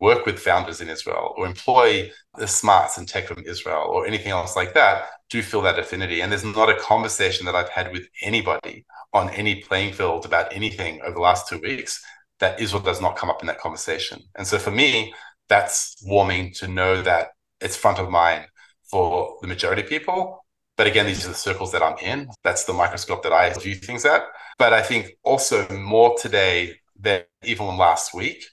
work 0.00 0.24
with 0.24 0.38
founders 0.38 0.80
in 0.80 0.88
Israel 0.88 1.34
or 1.36 1.46
employ 1.46 2.10
the 2.38 2.48
smarts 2.48 2.96
and 2.96 3.06
tech 3.06 3.26
from 3.26 3.44
Israel 3.44 3.88
or 3.88 4.06
anything 4.06 4.32
else 4.32 4.56
like 4.56 4.74
that 4.74 5.04
do 5.28 5.42
feel 5.42 5.62
that 5.62 5.78
affinity. 5.78 6.22
And 6.22 6.32
there's 6.32 6.44
not 6.44 6.70
a 6.70 6.76
conversation 6.76 7.44
that 7.46 7.54
I've 7.54 7.68
had 7.68 7.92
with 7.92 8.06
anybody 8.22 8.86
on 9.12 9.30
any 9.30 9.56
playing 9.56 9.92
field 9.92 10.24
about 10.24 10.54
anything 10.54 11.00
over 11.02 11.14
the 11.14 11.20
last 11.20 11.48
two 11.48 11.58
weeks 11.58 12.02
that 12.40 12.60
Israel 12.60 12.82
does 12.82 13.00
not 13.00 13.16
come 13.16 13.30
up 13.30 13.40
in 13.40 13.46
that 13.46 13.58
conversation. 13.60 14.20
And 14.36 14.46
so 14.46 14.58
for 14.58 14.70
me, 14.70 15.14
that's 15.48 15.96
warming 16.04 16.52
to 16.54 16.66
know 16.66 17.02
that 17.02 17.28
it's 17.60 17.76
front 17.76 17.98
of 17.98 18.10
mind 18.10 18.46
for 18.90 19.36
the 19.40 19.48
majority 19.48 19.82
of 19.82 19.88
people. 19.88 20.44
But 20.76 20.86
again, 20.86 21.06
these 21.06 21.24
are 21.24 21.28
the 21.28 21.34
circles 21.34 21.72
that 21.72 21.82
I'm 21.82 21.98
in. 21.98 22.28
That's 22.42 22.64
the 22.64 22.72
microscope 22.72 23.22
that 23.22 23.32
I 23.32 23.52
view 23.52 23.74
things 23.74 24.04
at. 24.04 24.22
But 24.58 24.72
I 24.72 24.82
think 24.82 25.12
also 25.22 25.68
more 25.68 26.16
today 26.18 26.76
than 26.98 27.22
even 27.44 27.76
last 27.76 28.14
week, 28.14 28.44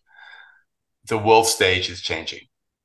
the 1.08 1.18
world 1.18 1.48
stage 1.48 1.90
is 1.90 2.02
changing. 2.02 2.42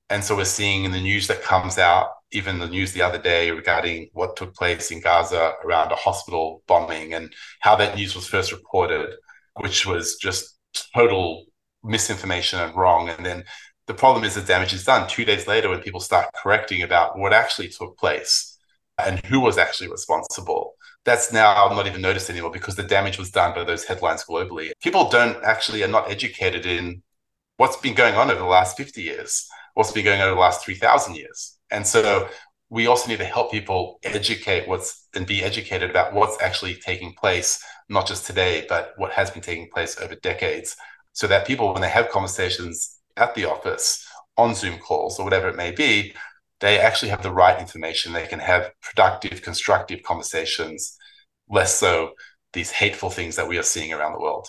And 0.09 0.23
so 0.23 0.37
we're 0.37 0.45
seeing 0.45 0.85
in 0.85 0.93
the 0.93 1.01
news 1.01 1.27
that 1.27 1.43
comes 1.43 1.79
out, 1.79 2.11
even 2.33 2.59
the 2.59 2.69
news 2.69 2.93
the 2.93 3.03
other 3.03 3.19
day 3.19 3.51
regarding 3.51 4.09
what 4.13 4.37
took 4.37 4.55
place 4.55 4.91
in 4.91 5.01
Gaza 5.01 5.55
around 5.65 5.93
a 5.93 5.97
hospital 5.97 6.63
bombing 6.67 7.15
and 7.15 7.33
how 7.61 7.77
that 7.77 7.97
news 7.97 8.15
was 8.15 8.27
first 8.27 8.53
reported, 8.53 9.15
which 9.61 9.87
was 9.87 10.17
just 10.17 10.59
total 10.95 11.45
misinformation 11.83 12.59
and 12.59 12.75
wrong. 12.77 13.09
And 13.09 13.25
then 13.25 13.45
the 13.87 13.95
problem 13.95 14.25
is 14.25 14.35
the 14.35 14.41
damage 14.41 14.73
is 14.73 14.85
done 14.85 15.09
two 15.09 15.25
days 15.25 15.47
later 15.47 15.69
when 15.69 15.81
people 15.81 16.01
start 16.01 16.31
correcting 16.35 16.83
about 16.83 17.19
what 17.19 17.33
actually 17.33 17.69
took 17.69 17.97
place 17.99 18.59
and 18.99 19.25
who 19.27 19.41
was 19.41 19.59
actually 19.59 19.91
responsible. 19.91 20.75
That's 21.05 21.33
now 21.33 21.69
not 21.69 21.87
even 21.87 22.01
noticed 22.01 22.31
anymore 22.31 22.51
because 22.51 22.77
the 22.77 22.83
damage 22.83 23.19
was 23.19 23.31
done 23.31 23.55
by 23.55 23.65
those 23.65 23.85
headlines 23.85 24.25
globally. 24.25 24.73
People 24.83 25.09
don't 25.11 25.43
actually 25.45 25.83
are 25.83 25.89
not 25.89 26.11
educated 26.11 26.65
in 26.65 27.03
what's 27.59 27.77
been 27.77 27.95
going 27.95 28.15
on 28.15 28.31
over 28.31 28.41
the 28.41 28.47
last 28.47 28.77
50 28.77 29.03
years, 29.03 29.47
what's 29.75 29.93
been 29.93 30.05
going 30.05 30.21
on 30.21 30.29
over 30.29 30.37
the 30.37 30.41
last 30.41 30.65
3,000 30.65 31.15
years. 31.15 31.54
And 31.75 31.87
so 31.87 32.29
we 32.71 32.87
also 32.87 33.09
need 33.09 33.19
to 33.19 33.25
help 33.25 33.51
people 33.51 33.99
educate 34.05 34.67
what's 34.67 35.09
and 35.15 35.27
be 35.27 35.43
educated 35.43 35.91
about 35.91 36.15
what's 36.15 36.41
actually 36.41 36.75
taking 36.77 37.13
place, 37.15 37.63
not 37.89 38.07
just 38.07 38.27
today, 38.27 38.65
but 38.69 38.95
what 38.97 39.13
has 39.13 39.31
been 39.31 39.43
taking 39.43 39.69
place 39.71 40.01
over 40.01 40.15
decades, 40.17 40.77
so 41.13 41.27
that 41.27 41.47
people, 41.47 41.73
when 41.73 41.83
they 41.83 41.89
have 41.89 42.09
conversations 42.09 42.99
at 43.17 43.35
the 43.35 43.45
office 43.45 44.07
on 44.37 44.55
Zoom 44.55 44.79
calls 44.79 45.19
or 45.19 45.25
whatever 45.25 45.49
it 45.49 45.57
may 45.57 45.71
be, 45.71 46.15
they 46.61 46.79
actually 46.79 47.11
have 47.11 47.23
the 47.23 47.31
right 47.31 47.61
information. 47.61 48.13
They 48.13 48.27
can 48.27 48.41
have 48.41 48.71
productive, 48.81 49.43
constructive 49.43 50.03
conversations, 50.03 50.97
less 51.49 51.79
so 51.79 52.13
these 52.53 52.71
hateful 52.71 53.11
things 53.11 53.37
that 53.37 53.49
we 53.49 53.59
are 53.59 53.63
seeing 53.63 53.93
around 53.93 54.13
the 54.13 54.21
world. 54.21 54.49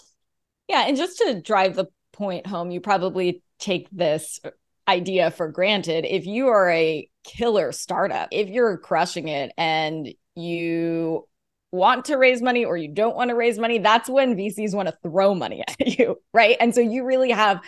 Yeah. 0.67 0.85
And 0.87 0.95
just 0.95 1.17
to 1.17 1.41
drive 1.41 1.75
the 1.75 1.87
point 2.13 2.47
home, 2.47 2.71
you 2.71 2.79
probably 2.79 3.43
take 3.59 3.87
this 3.91 4.39
idea 4.87 5.31
for 5.31 5.47
granted. 5.47 6.05
If 6.05 6.25
you 6.25 6.47
are 6.47 6.69
a 6.69 7.09
killer 7.23 7.71
startup, 7.71 8.29
if 8.31 8.49
you're 8.49 8.77
crushing 8.77 9.27
it 9.27 9.51
and 9.57 10.13
you 10.35 11.27
want 11.71 12.05
to 12.05 12.17
raise 12.17 12.41
money 12.41 12.65
or 12.65 12.77
you 12.77 12.87
don't 12.87 13.15
want 13.15 13.29
to 13.29 13.35
raise 13.35 13.57
money, 13.59 13.79
that's 13.79 14.09
when 14.09 14.35
VCs 14.35 14.73
want 14.73 14.87
to 14.87 14.97
throw 15.03 15.35
money 15.35 15.63
at 15.67 15.99
you. 15.99 16.19
Right. 16.33 16.57
And 16.59 16.73
so 16.73 16.81
you 16.81 17.05
really 17.05 17.31
have 17.31 17.61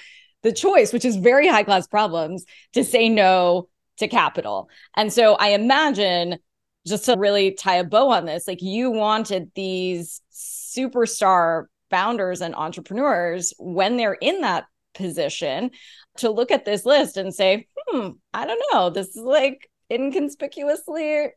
the 0.43 0.51
choice, 0.51 0.93
which 0.93 1.05
is 1.05 1.15
very 1.15 1.47
high 1.47 1.63
class 1.63 1.87
problems, 1.87 2.45
to 2.73 2.83
say 2.83 3.09
no 3.09 3.69
to 3.97 4.07
capital. 4.07 4.69
And 4.95 5.11
so 5.11 5.35
I 5.35 5.49
imagine 5.49 6.37
just 6.85 7.05
to 7.05 7.15
really 7.17 7.51
tie 7.51 7.75
a 7.75 7.83
bow 7.83 8.11
on 8.11 8.25
this, 8.25 8.47
like 8.47 8.61
you 8.61 8.91
wanted 8.91 9.51
these 9.55 10.21
superstar 10.31 11.65
founders 11.89 12.41
and 12.41 12.55
entrepreneurs 12.55 13.53
when 13.57 13.97
they're 13.97 14.13
in 14.13 14.41
that 14.41 14.65
position 14.97 15.71
to 16.17 16.29
look 16.29 16.51
at 16.51 16.65
this 16.65 16.85
list 16.85 17.17
and 17.17 17.33
say, 17.33 17.67
hmm, 17.87 18.09
I 18.33 18.45
don't 18.45 18.61
know, 18.73 18.89
this 18.89 19.15
is 19.15 19.23
like 19.23 19.69
inconspicuously 19.91 21.29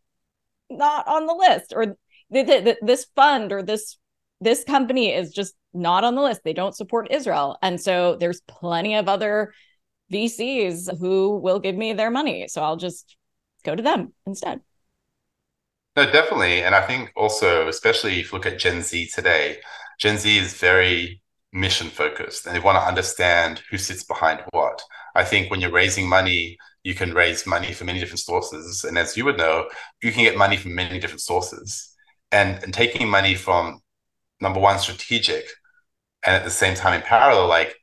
not 0.71 1.07
on 1.07 1.27
the 1.27 1.35
list, 1.35 1.73
or 1.75 1.97
th- 2.33 2.65
th- 2.65 2.79
this 2.83 3.07
fund 3.15 3.53
or 3.53 3.63
this 3.63 3.99
this 4.41 4.65
company 4.65 5.13
is 5.13 5.33
just 5.33 5.55
not 5.75 6.05
on 6.05 6.15
the 6.15 6.23
list. 6.23 6.41
They 6.45 6.55
don't 6.55 6.75
support 6.75 7.11
Israel. 7.11 7.59
And 7.63 7.81
so 7.81 8.17
there's 8.19 8.41
plenty 8.49 8.95
of 8.95 9.09
other 9.09 9.53
VCs 10.11 10.99
who 10.99 11.39
will 11.39 11.61
give 11.61 11.77
me 11.77 11.93
their 11.93 12.11
money. 12.11 12.49
So 12.49 12.63
I'll 12.63 12.79
just 12.79 13.17
go 13.65 13.75
to 13.75 13.83
them 13.83 14.15
instead. 14.27 14.61
No, 15.97 16.11
definitely. 16.11 16.63
And 16.63 16.75
I 16.75 16.87
think 16.87 17.13
also, 17.17 17.69
especially 17.69 18.21
if 18.21 18.33
you 18.33 18.39
look 18.39 18.47
at 18.47 18.59
Gen 18.59 18.83
Z 18.83 19.11
today, 19.15 19.59
Gen 19.99 20.17
Z 20.17 20.39
is 20.39 20.55
very 20.55 21.21
mission 21.53 21.89
focused 21.89 22.47
and 22.47 22.55
they 22.55 22.61
want 22.61 22.77
to 22.77 22.87
understand 22.87 23.63
who 23.71 23.79
sits 23.79 24.05
behind 24.05 24.41
what. 24.51 24.83
I 25.15 25.25
think 25.25 25.51
when 25.51 25.61
you're 25.61 25.73
raising 25.73 26.09
money, 26.09 26.57
you 26.85 26.95
can 26.95 27.13
raise 27.13 27.47
money 27.47 27.73
from 27.73 27.89
many 27.89 28.01
different 28.01 28.21
sources. 28.21 28.85
And 28.85 28.97
as 28.97 29.17
you 29.17 29.25
would 29.25 29.37
know, 29.37 29.69
you 30.03 30.13
can 30.13 30.25
get 30.25 30.37
money 30.39 30.57
from 30.57 30.75
many 30.75 30.99
different 30.99 31.21
sources. 31.21 31.95
And, 32.33 32.63
and 32.63 32.73
taking 32.73 33.09
money 33.09 33.35
from 33.35 33.81
number 34.41 34.61
one, 34.61 34.79
strategic, 34.79 35.45
and 36.25 36.37
at 36.37 36.45
the 36.45 36.51
same 36.51 36.75
time, 36.75 36.95
in 36.95 37.03
parallel, 37.03 37.49
like 37.49 37.75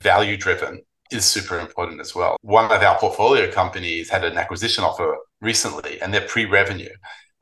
value 0.00 0.36
driven 0.36 0.82
is 1.10 1.24
super 1.24 1.58
important 1.58 2.00
as 2.00 2.14
well. 2.14 2.36
One 2.42 2.70
of 2.70 2.82
our 2.82 2.98
portfolio 2.98 3.50
companies 3.50 4.10
had 4.10 4.24
an 4.24 4.36
acquisition 4.36 4.84
offer 4.84 5.16
recently, 5.40 6.00
and 6.00 6.12
they're 6.12 6.26
pre 6.26 6.44
revenue. 6.44 6.92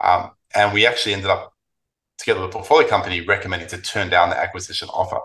Um, 0.01 0.31
and 0.55 0.73
we 0.73 0.87
actually 0.87 1.15
ended 1.15 1.31
up 1.31 1.53
together 2.19 2.41
with 2.41 2.51
a 2.51 2.53
portfolio 2.53 2.89
company 2.89 3.21
recommending 3.21 3.69
to 3.69 3.79
turn 3.79 4.09
down 4.09 4.31
the 4.31 4.39
acquisition 4.39 4.89
offer. 4.89 5.19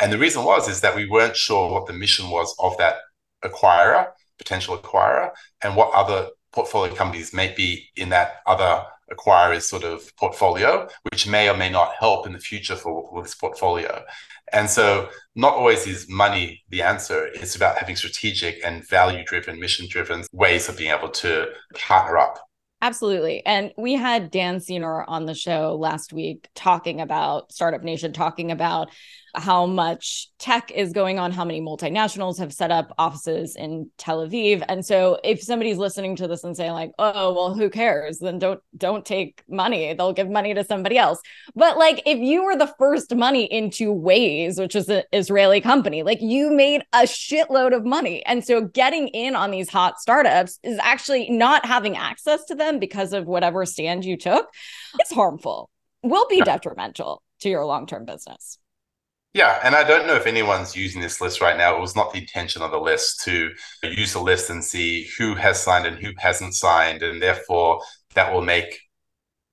And 0.00 0.12
the 0.12 0.18
reason 0.18 0.44
was 0.44 0.68
is 0.68 0.80
that 0.80 0.94
we 0.94 1.08
weren't 1.08 1.36
sure 1.36 1.70
what 1.70 1.86
the 1.86 1.92
mission 1.92 2.30
was 2.30 2.54
of 2.58 2.76
that 2.78 2.96
acquirer, 3.44 4.08
potential 4.38 4.76
acquirer, 4.76 5.30
and 5.62 5.76
what 5.76 5.92
other 5.92 6.28
portfolio 6.52 6.94
companies 6.94 7.32
may 7.32 7.52
be 7.54 7.88
in 7.96 8.08
that 8.10 8.36
other 8.46 8.84
acquirer's 9.10 9.68
sort 9.68 9.84
of 9.84 10.14
portfolio, 10.16 10.88
which 11.10 11.26
may 11.26 11.48
or 11.48 11.56
may 11.56 11.70
not 11.70 11.92
help 11.98 12.26
in 12.26 12.32
the 12.32 12.38
future 12.38 12.76
for, 12.76 13.08
for 13.10 13.22
this 13.22 13.34
portfolio. 13.34 14.04
And 14.52 14.68
so, 14.68 15.08
not 15.34 15.54
always 15.54 15.86
is 15.86 16.08
money 16.08 16.62
the 16.70 16.82
answer. 16.82 17.26
It's 17.34 17.56
about 17.56 17.78
having 17.78 17.96
strategic 17.96 18.64
and 18.64 18.86
value 18.88 19.24
driven, 19.24 19.60
mission 19.60 19.86
driven 19.88 20.24
ways 20.32 20.68
of 20.68 20.78
being 20.78 20.90
able 20.90 21.10
to 21.10 21.48
partner 21.74 22.18
up 22.18 22.38
Absolutely. 22.80 23.44
And 23.44 23.72
we 23.76 23.94
had 23.94 24.30
Dan 24.30 24.60
Senor 24.60 25.04
on 25.08 25.26
the 25.26 25.34
show 25.34 25.74
last 25.74 26.12
week 26.12 26.48
talking 26.54 27.00
about 27.00 27.50
Startup 27.50 27.82
Nation, 27.82 28.12
talking 28.12 28.52
about 28.52 28.88
how 29.34 29.66
much 29.66 30.30
tech 30.38 30.70
is 30.70 30.92
going 30.92 31.18
on, 31.18 31.32
how 31.32 31.44
many 31.44 31.60
multinationals 31.60 32.38
have 32.38 32.52
set 32.52 32.70
up 32.70 32.92
offices 32.98 33.56
in 33.56 33.90
Tel 33.98 34.26
Aviv. 34.26 34.64
And 34.68 34.84
so 34.84 35.18
if 35.24 35.42
somebody's 35.42 35.78
listening 35.78 36.16
to 36.16 36.28
this 36.28 36.44
and 36.44 36.56
saying 36.56 36.72
like, 36.72 36.92
"Oh, 36.98 37.32
well, 37.32 37.54
who 37.54 37.70
cares?" 37.70 38.18
then 38.18 38.38
don't 38.38 38.60
don't 38.76 39.04
take 39.04 39.42
money. 39.48 39.92
They'll 39.92 40.12
give 40.12 40.30
money 40.30 40.54
to 40.54 40.64
somebody 40.64 40.98
else. 40.98 41.20
But 41.54 41.78
like 41.78 42.02
if 42.06 42.18
you 42.18 42.44
were 42.44 42.56
the 42.56 42.72
first 42.78 43.14
money 43.14 43.44
into 43.44 43.94
Waze, 43.94 44.58
which 44.58 44.76
is 44.76 44.88
an 44.88 45.02
Israeli 45.12 45.60
company, 45.60 46.02
like 46.02 46.20
you 46.20 46.50
made 46.50 46.82
a 46.92 47.02
shitload 47.02 47.74
of 47.74 47.84
money. 47.84 48.24
And 48.26 48.44
so 48.44 48.62
getting 48.62 49.08
in 49.08 49.34
on 49.34 49.50
these 49.50 49.68
hot 49.68 50.00
startups 50.00 50.58
is 50.62 50.78
actually 50.82 51.30
not 51.30 51.66
having 51.66 51.96
access 51.96 52.44
to 52.46 52.54
them 52.54 52.78
because 52.78 53.12
of 53.12 53.26
whatever 53.26 53.64
stand 53.66 54.04
you 54.04 54.16
took. 54.16 54.48
It's 54.98 55.12
harmful. 55.12 55.70
Will 56.02 56.26
be 56.28 56.40
detrimental 56.40 57.22
to 57.40 57.48
your 57.48 57.64
long-term 57.64 58.04
business. 58.04 58.58
Yeah, 59.38 59.60
and 59.62 59.76
I 59.76 59.84
don't 59.84 60.08
know 60.08 60.16
if 60.16 60.26
anyone's 60.26 60.74
using 60.74 61.00
this 61.00 61.20
list 61.20 61.40
right 61.40 61.56
now. 61.56 61.76
It 61.76 61.80
was 61.80 61.94
not 61.94 62.12
the 62.12 62.18
intention 62.18 62.60
of 62.60 62.72
the 62.72 62.80
list 62.80 63.22
to 63.26 63.52
use 63.84 64.12
the 64.12 64.18
list 64.18 64.50
and 64.50 64.64
see 64.64 65.08
who 65.16 65.36
has 65.36 65.62
signed 65.62 65.86
and 65.86 65.96
who 65.96 66.10
hasn't 66.18 66.54
signed, 66.54 67.04
and 67.04 67.22
therefore 67.22 67.80
that 68.16 68.32
will 68.32 68.42
make 68.42 68.80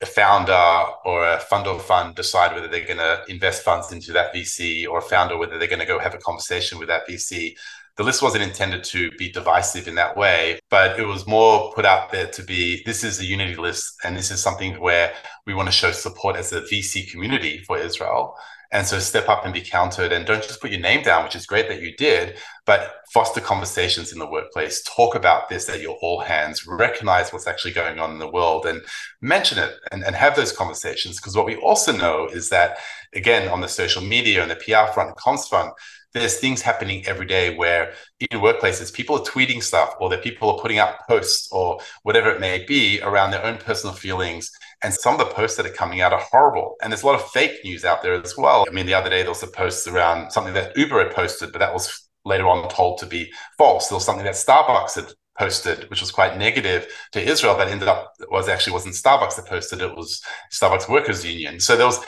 a 0.01 0.07
founder 0.07 0.91
or 1.05 1.27
a 1.27 1.39
fund 1.39 1.67
or 1.67 1.79
fund 1.79 2.15
decide 2.15 2.55
whether 2.55 2.67
they're 2.67 2.83
going 2.83 2.97
to 2.97 3.21
invest 3.27 3.61
funds 3.61 3.91
into 3.91 4.11
that 4.13 4.33
VC 4.33 4.87
or 4.87 4.97
a 4.97 5.03
founder 5.03 5.37
whether 5.37 5.59
they're 5.59 5.67
going 5.67 5.77
to 5.79 5.85
go 5.85 5.99
have 5.99 6.15
a 6.15 6.17
conversation 6.29 6.79
with 6.79 6.87
that 6.87 7.07
VC. 7.07 7.55
The 7.97 8.03
list 8.03 8.23
wasn't 8.23 8.43
intended 8.43 8.83
to 8.85 9.11
be 9.19 9.29
divisive 9.31 9.87
in 9.87 9.93
that 9.95 10.17
way, 10.17 10.59
but 10.71 10.99
it 10.99 11.05
was 11.05 11.27
more 11.27 11.71
put 11.75 11.85
out 11.85 12.11
there 12.11 12.25
to 12.25 12.41
be 12.41 12.81
this 12.87 13.03
is 13.03 13.19
a 13.19 13.25
unity 13.25 13.55
list 13.55 13.97
and 14.03 14.17
this 14.17 14.31
is 14.31 14.41
something 14.41 14.81
where 14.81 15.13
we 15.45 15.53
want 15.53 15.67
to 15.67 15.71
show 15.71 15.91
support 15.91 16.37
as 16.37 16.51
a 16.53 16.61
VC 16.61 17.07
community 17.11 17.59
for 17.67 17.77
Israel 17.77 18.35
and 18.75 18.85
so 18.85 18.99
step 18.99 19.29
up 19.29 19.45
and 19.45 19.53
be 19.53 19.61
counted 19.61 20.11
and 20.11 20.25
don't 20.25 20.43
just 20.43 20.59
put 20.59 20.69
your 20.69 20.81
name 20.81 21.01
down, 21.01 21.23
which 21.23 21.35
is 21.37 21.45
great 21.45 21.69
that 21.69 21.81
you 21.81 21.95
did, 21.95 22.35
but 22.65 22.95
foster 23.13 23.39
conversations 23.39 24.11
in 24.11 24.19
the 24.19 24.29
workplace. 24.29 24.83
Talk 24.83 25.15
about 25.15 25.47
this 25.47 25.69
at 25.69 25.79
your 25.79 25.95
all 26.01 26.19
hands, 26.19 26.67
recognize 26.67 27.31
what's 27.31 27.47
actually 27.47 27.71
going 27.71 27.99
on 27.99 28.11
in 28.11 28.19
the 28.19 28.29
world 28.29 28.65
and 28.65 28.81
mention 29.21 29.59
it 29.59 29.75
and, 29.93 30.03
and 30.03 30.13
have 30.13 30.35
those 30.35 30.51
conversations. 30.51 31.15
Because 31.15 31.37
what 31.37 31.45
we 31.45 31.55
also 31.55 31.95
know 31.95 32.27
is 32.27 32.49
that, 32.49 32.79
again, 33.13 33.47
on 33.47 33.61
the 33.61 33.69
social 33.69 34.01
media 34.01 34.41
and 34.41 34.51
the 34.51 34.55
PR 34.55 34.91
front 34.91 35.07
and 35.07 35.15
comms 35.15 35.47
front, 35.47 35.73
there's 36.13 36.37
things 36.39 36.61
happening 36.61 37.05
every 37.05 37.25
day 37.25 37.55
where 37.55 37.93
in 38.19 38.39
workplaces 38.39 38.93
people 38.93 39.15
are 39.15 39.23
tweeting 39.23 39.63
stuff 39.63 39.95
or 40.01 40.09
that 40.09 40.21
people 40.21 40.51
are 40.51 40.59
putting 40.59 40.79
out 40.79 41.07
posts 41.07 41.47
or 41.49 41.79
whatever 42.03 42.29
it 42.29 42.41
may 42.41 42.65
be 42.65 42.99
around 43.01 43.31
their 43.31 43.45
own 43.45 43.57
personal 43.57 43.95
feelings 43.95 44.51
and 44.83 44.93
some 44.93 45.13
of 45.13 45.19
the 45.19 45.33
posts 45.33 45.57
that 45.57 45.65
are 45.65 45.73
coming 45.73 46.01
out 46.01 46.13
are 46.13 46.21
horrible. 46.21 46.75
And 46.81 46.91
there's 46.91 47.03
a 47.03 47.05
lot 47.05 47.15
of 47.15 47.27
fake 47.31 47.63
news 47.63 47.85
out 47.85 48.01
there 48.01 48.13
as 48.13 48.37
well. 48.37 48.65
I 48.67 48.71
mean, 48.71 48.85
the 48.85 48.93
other 48.93 49.09
day 49.09 49.21
there 49.21 49.31
was 49.31 49.43
a 49.43 49.47
post 49.47 49.87
around 49.87 50.31
something 50.31 50.53
that 50.53 50.77
Uber 50.77 51.03
had 51.03 51.15
posted, 51.15 51.51
but 51.51 51.59
that 51.59 51.73
was 51.73 52.07
later 52.25 52.47
on 52.47 52.67
told 52.69 52.99
to 52.99 53.05
be 53.05 53.31
false. 53.57 53.87
There 53.87 53.95
was 53.95 54.05
something 54.05 54.25
that 54.25 54.33
Starbucks 54.33 54.95
had 54.95 55.13
posted, 55.37 55.89
which 55.89 56.01
was 56.01 56.11
quite 56.11 56.37
negative 56.37 56.87
to 57.11 57.21
Israel, 57.21 57.55
but 57.55 57.67
ended 57.67 57.87
up 57.87 58.13
was 58.29 58.49
actually 58.49 58.73
wasn't 58.73 58.95
Starbucks 58.95 59.35
that 59.35 59.47
posted 59.47 59.81
it 59.81 59.95
was 59.95 60.21
Starbucks 60.51 60.89
Workers 60.89 61.25
Union. 61.25 61.59
So 61.59 61.75
there 61.75 61.85
was 61.85 61.99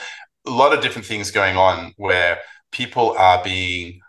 a 0.46 0.50
lot 0.50 0.72
of 0.72 0.82
different 0.82 1.06
things 1.06 1.30
going 1.30 1.56
on 1.56 1.92
where 1.96 2.38
people 2.72 3.14
are 3.18 3.42
being 3.42 4.00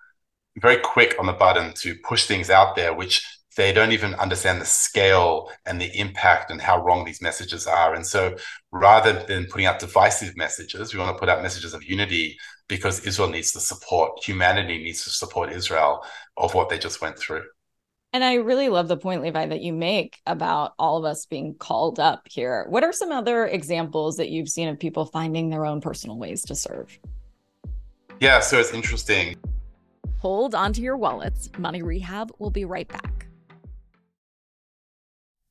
very 0.58 0.78
quick 0.78 1.15
on 1.19 1.26
the 1.26 1.34
button 1.34 1.74
to 1.74 1.95
push 2.04 2.26
things 2.26 2.50
out 2.50 2.76
there, 2.76 2.93
which 2.93 3.38
they 3.60 3.74
don't 3.74 3.91
even 3.91 4.15
understand 4.15 4.62
the 4.62 4.65
scale 4.65 5.52
and 5.65 5.82
the 5.82 5.91
impact 6.00 6.50
and 6.50 6.62
how 6.62 6.82
wrong 6.82 7.04
these 7.04 7.22
messages 7.22 7.67
are. 7.67 7.93
And 7.93 8.08
so 8.08 8.38
rather 8.72 9.12
than 9.12 9.48
putting 9.48 9.65
out 9.65 9.80
divisive 9.80 10.38
messages, 10.38 10.93
we 10.93 11.00
want 11.02 11.13
to 11.13 11.19
put 11.19 11.28
out 11.28 11.43
messages 11.43 11.74
of 11.74 11.84
unity 11.84 12.38
because 12.69 13.06
Israel 13.06 13.28
needs 13.28 13.52
the 13.52 13.60
support, 13.60 14.24
humanity 14.24 14.78
needs 14.78 15.04
to 15.04 15.10
support 15.10 15.52
Israel 15.52 16.06
of 16.38 16.54
what 16.54 16.69
they 16.69 16.78
just 16.78 17.02
went 17.02 17.19
through. 17.19 17.43
And 18.13 18.24
I 18.24 18.36
really 18.36 18.69
love 18.69 18.88
the 18.88 18.95
point, 18.95 19.24
Levi, 19.24 19.48
that 19.48 19.60
you 19.60 19.74
make 19.74 20.22
about 20.26 20.72
all 20.80 20.95
of 20.95 21.04
us 21.04 21.26
being 21.26 21.54
called 21.54 22.00
up 22.00 22.30
here. 22.30 22.65
What 22.69 22.86
are 22.86 22.93
some 22.93 23.12
other 23.12 23.45
examples 23.45 24.15
that 24.15 24.30
you've 24.30 24.48
seen 24.48 24.69
of 24.69 24.80
people 24.80 25.06
finding 25.06 25.50
their 25.50 25.65
own 25.65 25.82
personal 25.82 26.17
ways 26.17 26.43
to 26.43 26.56
serve? 26.56 26.98
Yeah, 28.22 28.39
so 28.39 28.58
it's 28.58 28.74
interesting. 28.74 29.36
Hold 30.19 30.56
onto 30.56 30.82
your 30.82 30.95
wallets. 30.95 31.50
Money 31.58 31.82
Rehab 31.82 32.32
will 32.39 32.52
be 32.52 32.63
right 32.63 32.88
back. 32.88 33.29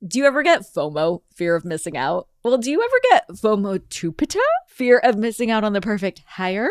Do 0.07 0.19
you 0.19 0.27
ever 0.27 0.45
get 0.45 0.63
FOMO, 0.63 1.23
fear 1.35 1.57
of 1.57 1.65
missing 1.65 1.97
out? 1.97 2.29
Well, 2.45 2.57
do 2.57 2.71
you 2.71 2.81
ever 2.81 3.01
get 3.11 3.29
FOMO-tupita, 3.31 4.39
fear 4.69 4.99
of 4.99 5.17
missing 5.17 5.51
out 5.51 5.65
on 5.65 5.73
the 5.73 5.81
perfect 5.81 6.23
hire? 6.25 6.71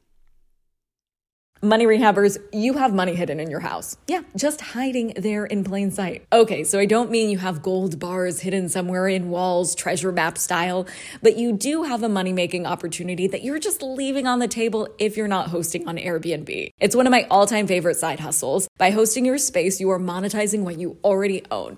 Money 1.63 1.85
rehabbers, 1.85 2.39
you 2.51 2.73
have 2.73 2.91
money 2.91 3.13
hidden 3.13 3.39
in 3.39 3.47
your 3.47 3.59
house. 3.59 3.95
Yeah, 4.07 4.23
just 4.35 4.61
hiding 4.61 5.13
there 5.15 5.45
in 5.45 5.63
plain 5.63 5.91
sight. 5.91 6.25
Okay, 6.33 6.63
so 6.63 6.79
I 6.79 6.87
don't 6.87 7.11
mean 7.11 7.29
you 7.29 7.37
have 7.37 7.61
gold 7.61 7.99
bars 7.99 8.39
hidden 8.39 8.67
somewhere 8.67 9.07
in 9.07 9.29
walls, 9.29 9.75
treasure 9.75 10.11
map 10.11 10.39
style, 10.39 10.87
but 11.21 11.37
you 11.37 11.53
do 11.53 11.83
have 11.83 12.01
a 12.01 12.09
money 12.09 12.33
making 12.33 12.65
opportunity 12.65 13.27
that 13.27 13.43
you're 13.43 13.59
just 13.59 13.83
leaving 13.83 14.25
on 14.25 14.39
the 14.39 14.47
table 14.47 14.87
if 14.97 15.15
you're 15.15 15.27
not 15.27 15.49
hosting 15.49 15.87
on 15.87 15.97
Airbnb. 15.97 16.71
It's 16.79 16.95
one 16.95 17.05
of 17.05 17.11
my 17.11 17.27
all 17.29 17.45
time 17.45 17.67
favorite 17.67 17.97
side 17.97 18.19
hustles. 18.19 18.67
By 18.79 18.89
hosting 18.89 19.23
your 19.23 19.37
space, 19.37 19.79
you 19.79 19.91
are 19.91 19.99
monetizing 19.99 20.63
what 20.63 20.79
you 20.79 20.97
already 21.03 21.43
own. 21.51 21.77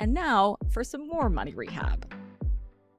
And 0.00 0.14
now 0.14 0.56
for 0.70 0.84
some 0.84 1.08
more 1.08 1.28
money 1.28 1.54
rehab. 1.54 2.12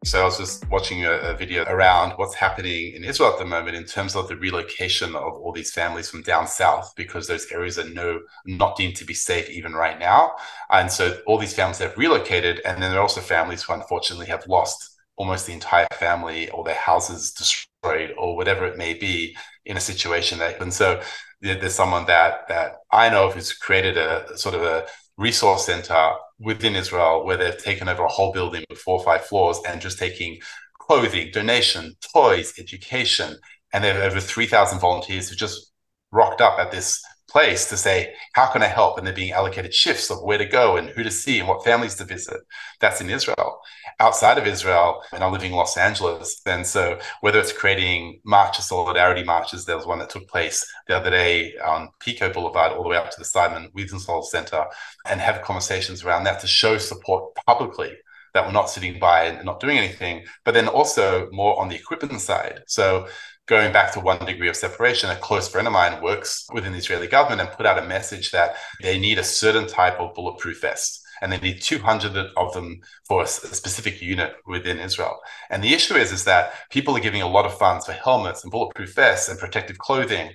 So 0.05 0.21
I 0.21 0.25
was 0.25 0.37
just 0.37 0.69
watching 0.69 1.05
a, 1.05 1.11
a, 1.11 1.35
video 1.35 1.63
around 1.65 2.13
what's 2.13 2.33
happening 2.33 2.93
in 2.95 3.03
Israel 3.03 3.33
at 3.33 3.37
the 3.37 3.43
moment 3.43 3.75
in 3.75 3.83
terms 3.83 4.15
of 4.15 4.29
the 4.29 4.37
relocation 4.37 5.13
of 5.13 5.33
all 5.33 5.51
these 5.51 5.73
families 5.73 6.09
from 6.09 6.21
down 6.21 6.47
south 6.47 6.93
because 6.95 7.27
those 7.27 7.51
areas 7.51 7.77
are 7.77 7.89
no 7.89 8.21
not 8.45 8.77
deemed 8.77 8.95
to 8.95 9.05
be 9.05 9.13
safe 9.13 9.49
even 9.49 9.73
right 9.73 9.99
now. 9.99 10.31
And 10.69 10.89
so 10.89 11.19
all 11.27 11.37
these 11.37 11.53
families 11.53 11.79
have 11.79 11.97
relocated, 11.97 12.61
and 12.63 12.81
then 12.81 12.91
there 12.91 12.99
are 12.99 13.03
also 13.03 13.19
families 13.19 13.63
who 13.63 13.73
unfortunately 13.73 14.27
have 14.27 14.47
lost 14.47 14.89
almost 15.17 15.45
the 15.45 15.53
entire 15.53 15.87
family 15.93 16.49
or 16.51 16.63
their 16.63 16.75
houses 16.75 17.33
destroyed 17.33 18.13
or 18.17 18.37
whatever 18.37 18.65
it 18.65 18.77
may 18.77 18.93
be 18.93 19.35
in 19.65 19.75
a 19.75 19.81
situation 19.81 20.39
that 20.39 20.61
and 20.61 20.73
so 20.73 21.01
there's 21.41 21.75
someone 21.75 22.05
that 22.05 22.47
that 22.47 22.77
I 22.89 23.09
know 23.09 23.27
of 23.27 23.33
who's 23.33 23.51
created 23.51 23.97
a 23.97 24.37
sort 24.37 24.55
of 24.55 24.61
a 24.61 24.85
resource 25.17 25.65
center 25.65 26.13
within 26.39 26.75
Israel 26.75 27.25
where 27.25 27.37
they've 27.37 27.57
taken 27.57 27.89
over 27.89 28.03
a 28.03 28.07
whole 28.07 28.31
building 28.31 28.63
with 28.69 28.79
four 28.79 28.97
or 28.99 29.03
five 29.03 29.25
floors 29.25 29.59
and 29.67 29.81
just 29.81 29.99
taking 29.99 30.39
clothing, 30.79 31.29
donation, 31.31 31.95
toys, 32.13 32.53
education. 32.57 33.37
And 33.73 33.83
they 33.83 33.93
have 33.93 34.11
over 34.11 34.19
3,000 34.19 34.79
volunteers 34.79 35.29
who 35.29 35.35
just 35.35 35.71
rocked 36.11 36.41
up 36.41 36.57
at 36.59 36.71
this 36.71 37.03
place 37.29 37.69
to 37.69 37.77
say, 37.77 38.13
how 38.33 38.47
can 38.47 38.63
I 38.63 38.67
help? 38.67 38.97
And 38.97 39.05
they're 39.05 39.13
being 39.13 39.31
allocated 39.31 39.73
shifts 39.73 40.09
of 40.09 40.21
where 40.21 40.37
to 40.37 40.45
go 40.45 40.77
and 40.77 40.89
who 40.89 41.03
to 41.03 41.11
see 41.11 41.39
and 41.39 41.47
what 41.47 41.63
families 41.63 41.95
to 41.95 42.03
visit. 42.03 42.41
That's 42.79 43.01
in 43.01 43.09
Israel. 43.09 43.61
Outside 43.99 44.37
of 44.37 44.47
Israel, 44.47 45.01
and 45.13 45.23
I'm 45.23 45.31
living 45.31 45.51
in 45.51 45.57
Los 45.57 45.77
Angeles. 45.77 46.41
And 46.45 46.65
so 46.65 46.99
whether 47.21 47.39
it's 47.39 47.51
creating 47.51 48.21
marches, 48.23 48.67
solidarity 48.67 49.23
marches, 49.23 49.65
there 49.65 49.77
was 49.77 49.85
one 49.85 49.99
that 49.99 50.09
took 50.09 50.27
place 50.27 50.65
the 50.87 50.97
other 50.97 51.09
day 51.09 51.53
on 51.63 51.89
Pico 51.99 52.31
Boulevard, 52.31 52.71
all 52.71 52.83
the 52.83 52.89
way 52.89 52.97
up 52.97 53.11
to 53.11 53.19
the 53.19 53.25
Simon 53.25 53.69
Wiesenthal 53.77 54.23
Center, 54.23 54.65
and 55.05 55.19
have 55.19 55.41
conversations 55.41 56.03
around 56.03 56.23
that 56.23 56.39
to 56.41 56.47
show 56.47 56.77
support 56.77 57.35
publicly 57.45 57.93
that 58.33 58.45
we're 58.45 58.51
not 58.51 58.69
sitting 58.69 58.99
by 58.99 59.23
and 59.23 59.43
not 59.43 59.59
doing 59.59 59.77
anything, 59.77 60.23
but 60.45 60.53
then 60.53 60.67
also 60.67 61.27
more 61.31 61.59
on 61.59 61.67
the 61.67 61.75
equipment 61.75 62.21
side. 62.21 62.61
So 62.67 63.07
going 63.49 63.73
back 63.73 63.91
to 63.91 63.99
one 63.99 64.23
degree 64.23 64.47
of 64.47 64.55
separation, 64.55 65.09
a 65.09 65.15
close 65.15 65.49
friend 65.49 65.67
of 65.67 65.73
mine 65.73 66.01
works 66.03 66.45
within 66.53 66.71
the 66.71 66.77
Israeli 66.77 67.07
government 67.07 67.41
and 67.41 67.57
put 67.57 67.65
out 67.65 67.83
a 67.83 67.87
message 67.87 68.29
that 68.29 68.55
they 68.81 68.99
need 68.99 69.17
a 69.17 69.23
certain 69.23 69.67
type 69.67 69.99
of 69.99 70.13
bulletproof 70.13 70.61
vest 70.61 71.01
and 71.21 71.31
they 71.31 71.39
need 71.39 71.59
200 71.59 72.15
of 72.37 72.53
them 72.53 72.79
for 73.07 73.23
a 73.23 73.27
specific 73.27 74.01
unit 74.01 74.35
within 74.45 74.79
Israel. 74.79 75.19
And 75.49 75.63
the 75.63 75.73
issue 75.73 75.95
is, 75.95 76.11
is 76.11 76.23
that 76.25 76.53
people 76.69 76.95
are 76.95 77.01
giving 77.01 77.23
a 77.23 77.27
lot 77.27 77.45
of 77.45 77.57
funds 77.57 77.87
for 77.87 77.91
helmets 77.91 78.43
and 78.43 78.51
bulletproof 78.51 78.93
vests 78.93 79.27
and 79.27 79.39
protective 79.39 79.79
clothing, 79.79 80.31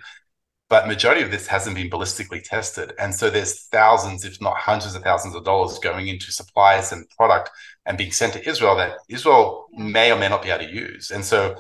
but 0.69 0.89
majority 0.89 1.23
of 1.23 1.31
this 1.31 1.47
hasn't 1.47 1.77
been 1.77 1.89
ballistically 1.89 2.43
tested. 2.43 2.93
And 2.99 3.15
so 3.15 3.31
there's 3.31 3.67
thousands, 3.67 4.25
if 4.25 4.41
not 4.41 4.57
hundreds 4.57 4.95
of 4.97 5.03
thousands 5.03 5.37
of 5.37 5.45
dollars 5.45 5.79
going 5.79 6.09
into 6.09 6.33
supplies 6.33 6.91
and 6.91 7.09
product 7.11 7.51
and 7.87 7.97
being 7.97 8.13
sent 8.13 8.33
to 8.33 8.47
Israel 8.49 8.77
that 8.77 8.97
Israel 9.09 9.67
may 9.73 10.11
or 10.11 10.19
may 10.19 10.29
not 10.29 10.43
be 10.43 10.51
able 10.51 10.67
to 10.67 10.73
use. 10.73 11.13
And 11.13 11.25
so 11.25 11.57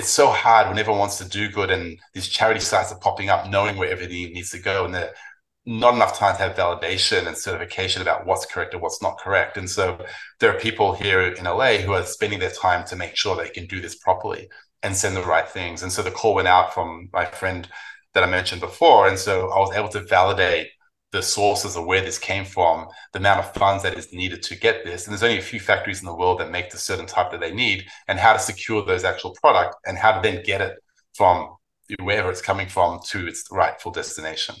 it's 0.00 0.08
so 0.08 0.30
hard 0.30 0.66
when 0.66 0.78
everyone 0.78 0.98
wants 0.98 1.18
to 1.18 1.28
do 1.28 1.50
good 1.50 1.70
and 1.70 1.98
these 2.14 2.26
charity 2.26 2.58
sites 2.58 2.90
are 2.90 2.98
popping 2.98 3.28
up 3.28 3.50
knowing 3.50 3.76
where 3.76 3.90
everything 3.90 4.32
needs 4.32 4.50
to 4.50 4.58
go 4.58 4.86
and 4.86 4.94
there's 4.94 5.14
not 5.66 5.94
enough 5.94 6.18
time 6.18 6.34
to 6.34 6.42
have 6.42 6.56
validation 6.56 7.26
and 7.26 7.36
certification 7.36 8.00
about 8.00 8.24
what's 8.24 8.46
correct 8.46 8.72
and 8.72 8.82
what's 8.82 9.02
not 9.02 9.18
correct. 9.18 9.58
And 9.58 9.68
so 9.68 10.02
there 10.38 10.56
are 10.56 10.58
people 10.58 10.94
here 10.94 11.20
in 11.20 11.44
la 11.44 11.72
who 11.74 11.92
are 11.92 12.02
spending 12.06 12.38
their 12.38 12.50
time 12.50 12.86
to 12.86 12.96
make 12.96 13.14
sure 13.14 13.36
they 13.36 13.50
can 13.50 13.66
do 13.66 13.78
this 13.82 13.94
properly 13.94 14.48
and 14.82 14.96
send 14.96 15.14
the 15.14 15.22
right 15.22 15.46
things. 15.46 15.82
And 15.82 15.92
so 15.92 16.02
the 16.02 16.10
call 16.10 16.34
went 16.34 16.48
out 16.48 16.72
from 16.72 17.10
my 17.12 17.26
friend 17.26 17.68
that 18.14 18.24
i 18.24 18.26
mentioned 18.26 18.62
before. 18.62 19.06
And 19.06 19.18
so 19.18 19.50
i 19.50 19.58
was 19.58 19.76
able 19.76 19.90
to 19.90 20.00
validate 20.00 20.68
the 21.12 21.22
sources 21.22 21.76
of 21.76 21.86
where 21.86 22.00
this 22.00 22.18
came 22.18 22.44
from, 22.44 22.86
the 23.12 23.18
amount 23.18 23.40
of 23.40 23.52
funds 23.54 23.82
that 23.82 23.98
is 23.98 24.12
needed 24.12 24.42
to 24.44 24.58
get 24.58 24.84
this. 24.84 25.06
And 25.06 25.12
there's 25.12 25.22
only 25.22 25.38
a 25.38 25.42
few 25.42 25.60
factories 25.60 26.00
in 26.00 26.06
the 26.06 26.14
world 26.14 26.38
that 26.38 26.50
make 26.50 26.70
the 26.70 26.78
certain 26.78 27.06
type 27.06 27.30
that 27.32 27.40
they 27.40 27.52
need, 27.52 27.84
and 28.08 28.18
how 28.18 28.32
to 28.32 28.38
secure 28.38 28.84
those 28.84 29.04
actual 29.04 29.34
product 29.40 29.76
and 29.86 29.98
how 29.98 30.12
to 30.12 30.20
then 30.22 30.42
get 30.44 30.60
it 30.60 30.76
from 31.14 31.56
wherever 32.00 32.30
it's 32.30 32.40
coming 32.40 32.68
from 32.68 33.00
to 33.08 33.26
its 33.26 33.44
rightful 33.50 33.90
destination. 33.90 34.54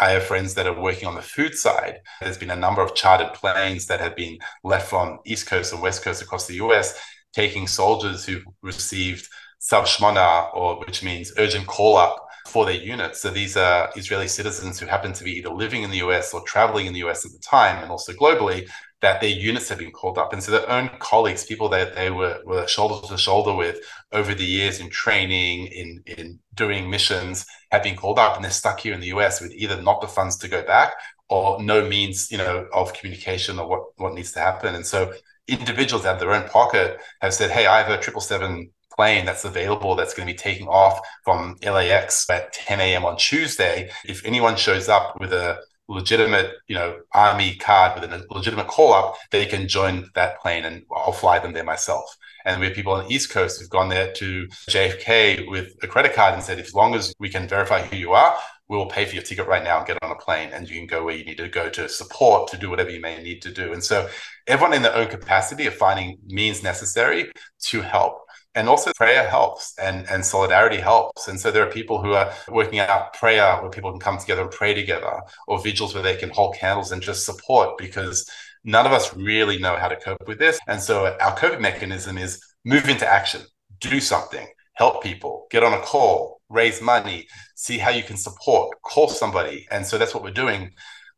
I 0.00 0.10
have 0.10 0.24
friends 0.24 0.54
that 0.54 0.66
are 0.66 0.80
working 0.80 1.08
on 1.08 1.16
the 1.16 1.22
food 1.22 1.54
side. 1.54 2.00
There's 2.20 2.38
been 2.38 2.50
a 2.50 2.56
number 2.56 2.82
of 2.82 2.94
chartered 2.94 3.34
planes 3.34 3.86
that 3.86 4.00
have 4.00 4.14
been 4.14 4.38
left 4.62 4.88
from 4.88 5.18
East 5.24 5.46
Coast 5.46 5.72
and 5.72 5.82
West 5.82 6.04
Coast 6.04 6.22
across 6.22 6.46
the 6.46 6.56
US, 6.56 7.00
taking 7.32 7.66
soldiers 7.66 8.24
who've 8.24 8.44
received 8.62 9.26
Tzav 9.60 9.84
Shmona, 9.84 10.54
or 10.54 10.78
which 10.80 11.02
means 11.02 11.32
urgent 11.36 11.66
call 11.66 11.96
up 11.96 12.27
for 12.48 12.64
their 12.64 12.74
units. 12.74 13.20
So 13.20 13.30
these 13.30 13.56
are 13.56 13.90
Israeli 13.96 14.28
citizens 14.28 14.78
who 14.78 14.86
happen 14.86 15.12
to 15.12 15.24
be 15.24 15.32
either 15.32 15.50
living 15.50 15.82
in 15.82 15.90
the 15.90 15.98
US 15.98 16.32
or 16.32 16.42
traveling 16.42 16.86
in 16.86 16.92
the 16.94 17.00
US 17.00 17.24
at 17.24 17.32
the 17.32 17.38
time 17.38 17.82
and 17.82 17.90
also 17.90 18.12
globally, 18.12 18.68
that 19.00 19.20
their 19.20 19.30
units 19.30 19.68
have 19.68 19.78
been 19.78 19.92
called 19.92 20.18
up. 20.18 20.32
And 20.32 20.42
so 20.42 20.50
their 20.50 20.68
own 20.68 20.90
colleagues, 20.98 21.44
people 21.44 21.68
that 21.68 21.94
they 21.94 22.10
were, 22.10 22.40
were 22.44 22.66
shoulder 22.66 23.06
to 23.06 23.16
shoulder 23.16 23.54
with 23.54 23.78
over 24.12 24.34
the 24.34 24.44
years 24.44 24.80
in 24.80 24.90
training, 24.90 25.66
in, 25.66 26.02
in 26.06 26.38
doing 26.54 26.90
missions, 26.90 27.46
have 27.70 27.82
been 27.82 27.96
called 27.96 28.18
up 28.18 28.34
and 28.34 28.44
they're 28.44 28.50
stuck 28.50 28.80
here 28.80 28.94
in 28.94 29.00
the 29.00 29.08
US 29.08 29.40
with 29.40 29.52
either 29.52 29.80
not 29.80 30.00
the 30.00 30.08
funds 30.08 30.36
to 30.38 30.48
go 30.48 30.62
back 30.64 30.94
or 31.28 31.62
no 31.62 31.86
means, 31.86 32.30
you 32.32 32.38
know, 32.38 32.66
of 32.72 32.94
communication 32.94 33.58
or 33.58 33.68
what, 33.68 33.82
what 33.96 34.14
needs 34.14 34.32
to 34.32 34.40
happen. 34.40 34.74
And 34.74 34.86
so 34.86 35.12
individuals 35.46 36.04
out 36.04 36.14
of 36.14 36.20
their 36.20 36.32
own 36.32 36.48
pocket 36.48 36.98
have 37.20 37.34
said, 37.34 37.50
hey, 37.50 37.66
I 37.66 37.82
have 37.82 37.90
a 37.90 38.02
triple 38.02 38.20
seven 38.20 38.70
plane 38.98 39.24
that's 39.24 39.44
available 39.44 39.94
that's 39.94 40.12
going 40.12 40.26
to 40.26 40.34
be 40.34 40.36
taking 40.36 40.66
off 40.66 40.98
from 41.22 41.56
LAX 41.62 42.28
at 42.28 42.52
10 42.52 42.80
a.m. 42.80 43.04
on 43.04 43.16
Tuesday, 43.16 43.90
if 44.04 44.24
anyone 44.24 44.56
shows 44.56 44.88
up 44.88 45.20
with 45.20 45.32
a 45.32 45.60
legitimate, 45.88 46.50
you 46.66 46.74
know, 46.74 46.98
army 47.14 47.54
card 47.54 48.00
with 48.00 48.12
a 48.12 48.26
legitimate 48.30 48.66
call 48.66 48.92
up, 48.92 49.14
they 49.30 49.46
can 49.46 49.68
join 49.68 50.10
that 50.16 50.40
plane 50.40 50.64
and 50.64 50.82
I'll 50.94 51.12
fly 51.12 51.38
them 51.38 51.52
there 51.52 51.62
myself. 51.62 52.04
And 52.44 52.60
we 52.60 52.66
have 52.66 52.74
people 52.74 52.92
on 52.92 53.06
the 53.06 53.14
East 53.14 53.30
Coast 53.30 53.60
who've 53.60 53.70
gone 53.70 53.88
there 53.88 54.12
to 54.14 54.48
JFK 54.68 55.48
with 55.48 55.68
a 55.82 55.86
credit 55.86 56.14
card 56.14 56.34
and 56.34 56.42
said, 56.42 56.58
as 56.58 56.74
long 56.74 56.96
as 56.96 57.14
we 57.20 57.28
can 57.28 57.46
verify 57.46 57.82
who 57.82 57.96
you 57.96 58.12
are, 58.12 58.36
we 58.68 58.76
will 58.76 58.86
pay 58.86 59.04
for 59.04 59.14
your 59.14 59.22
ticket 59.22 59.46
right 59.46 59.62
now 59.62 59.78
and 59.78 59.86
get 59.86 59.98
on 60.02 60.10
a 60.10 60.16
plane 60.16 60.50
and 60.52 60.68
you 60.68 60.76
can 60.76 60.88
go 60.88 61.04
where 61.04 61.14
you 61.14 61.24
need 61.24 61.38
to 61.38 61.48
go 61.48 61.70
to 61.70 61.88
support 61.88 62.50
to 62.50 62.58
do 62.58 62.68
whatever 62.68 62.90
you 62.90 63.00
may 63.00 63.22
need 63.22 63.40
to 63.42 63.52
do. 63.52 63.72
And 63.72 63.82
so 63.82 64.08
everyone 64.46 64.74
in 64.74 64.82
their 64.82 64.94
own 64.94 65.08
capacity 65.08 65.66
of 65.66 65.74
finding 65.74 66.18
means 66.26 66.62
necessary 66.62 67.30
to 67.60 67.80
help 67.80 68.27
and 68.58 68.68
also 68.68 68.92
prayer 68.96 69.28
helps 69.28 69.72
and, 69.78 70.04
and 70.10 70.24
solidarity 70.24 70.78
helps. 70.78 71.28
And 71.28 71.38
so 71.38 71.52
there 71.52 71.64
are 71.64 71.70
people 71.70 72.02
who 72.02 72.14
are 72.14 72.32
working 72.48 72.80
out 72.80 73.12
prayer 73.12 73.56
where 73.60 73.70
people 73.70 73.92
can 73.92 74.00
come 74.00 74.18
together 74.18 74.42
and 74.42 74.50
pray 74.50 74.74
together, 74.74 75.20
or 75.46 75.62
vigils 75.62 75.94
where 75.94 76.02
they 76.02 76.16
can 76.16 76.30
hold 76.30 76.56
candles 76.56 76.90
and 76.90 77.00
just 77.00 77.24
support 77.24 77.78
because 77.78 78.28
none 78.64 78.84
of 78.84 78.90
us 78.92 79.14
really 79.14 79.58
know 79.58 79.76
how 79.76 79.86
to 79.86 79.94
cope 79.94 80.26
with 80.26 80.40
this. 80.40 80.58
And 80.66 80.82
so 80.82 81.16
our 81.20 81.36
coping 81.36 81.62
mechanism 81.62 82.18
is 82.18 82.42
move 82.64 82.88
into 82.88 83.06
action, 83.06 83.42
do 83.78 84.00
something, 84.00 84.48
help 84.72 85.04
people, 85.04 85.46
get 85.52 85.62
on 85.62 85.72
a 85.72 85.80
call, 85.80 86.40
raise 86.48 86.82
money, 86.82 87.28
see 87.54 87.78
how 87.78 87.90
you 87.90 88.02
can 88.02 88.16
support, 88.16 88.76
call 88.82 89.06
somebody. 89.08 89.68
And 89.70 89.86
so 89.86 89.98
that's 89.98 90.14
what 90.14 90.24
we're 90.24 90.30
doing. 90.30 90.72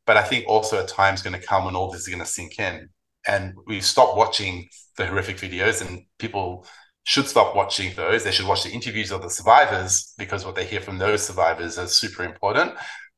But 0.05 0.19
I 0.19 0.25
think 0.25 0.45
also 0.47 0.85
a 0.85 0.87
time's 0.87 1.23
going 1.23 1.41
to 1.41 1.47
come 1.47 1.65
when 1.65 1.75
all 1.75 1.91
this 1.91 2.03
is 2.03 2.09
going 2.09 2.21
to 2.21 2.27
sink 2.27 2.59
in. 2.59 2.91
And 3.27 3.55
we 3.67 3.81
stop 3.81 4.15
watching 4.15 4.69
the 4.99 5.07
horrific 5.07 5.39
videos 5.39 5.87
and 5.87 6.05
people 6.19 6.67
should 7.05 7.27
stop 7.27 7.57
watching 7.57 7.95
those. 7.95 8.25
They 8.25 8.31
should 8.31 8.47
watch 8.47 8.63
the 8.63 8.71
interviews 8.71 9.11
of 9.11 9.23
the 9.23 9.31
survivors 9.31 10.15
because 10.19 10.45
what 10.45 10.55
they 10.55 10.65
hear 10.65 10.81
from 10.81 10.99
those 10.99 11.27
survivors 11.27 11.79
is 11.79 11.99
super 11.99 12.25
important. 12.25 12.75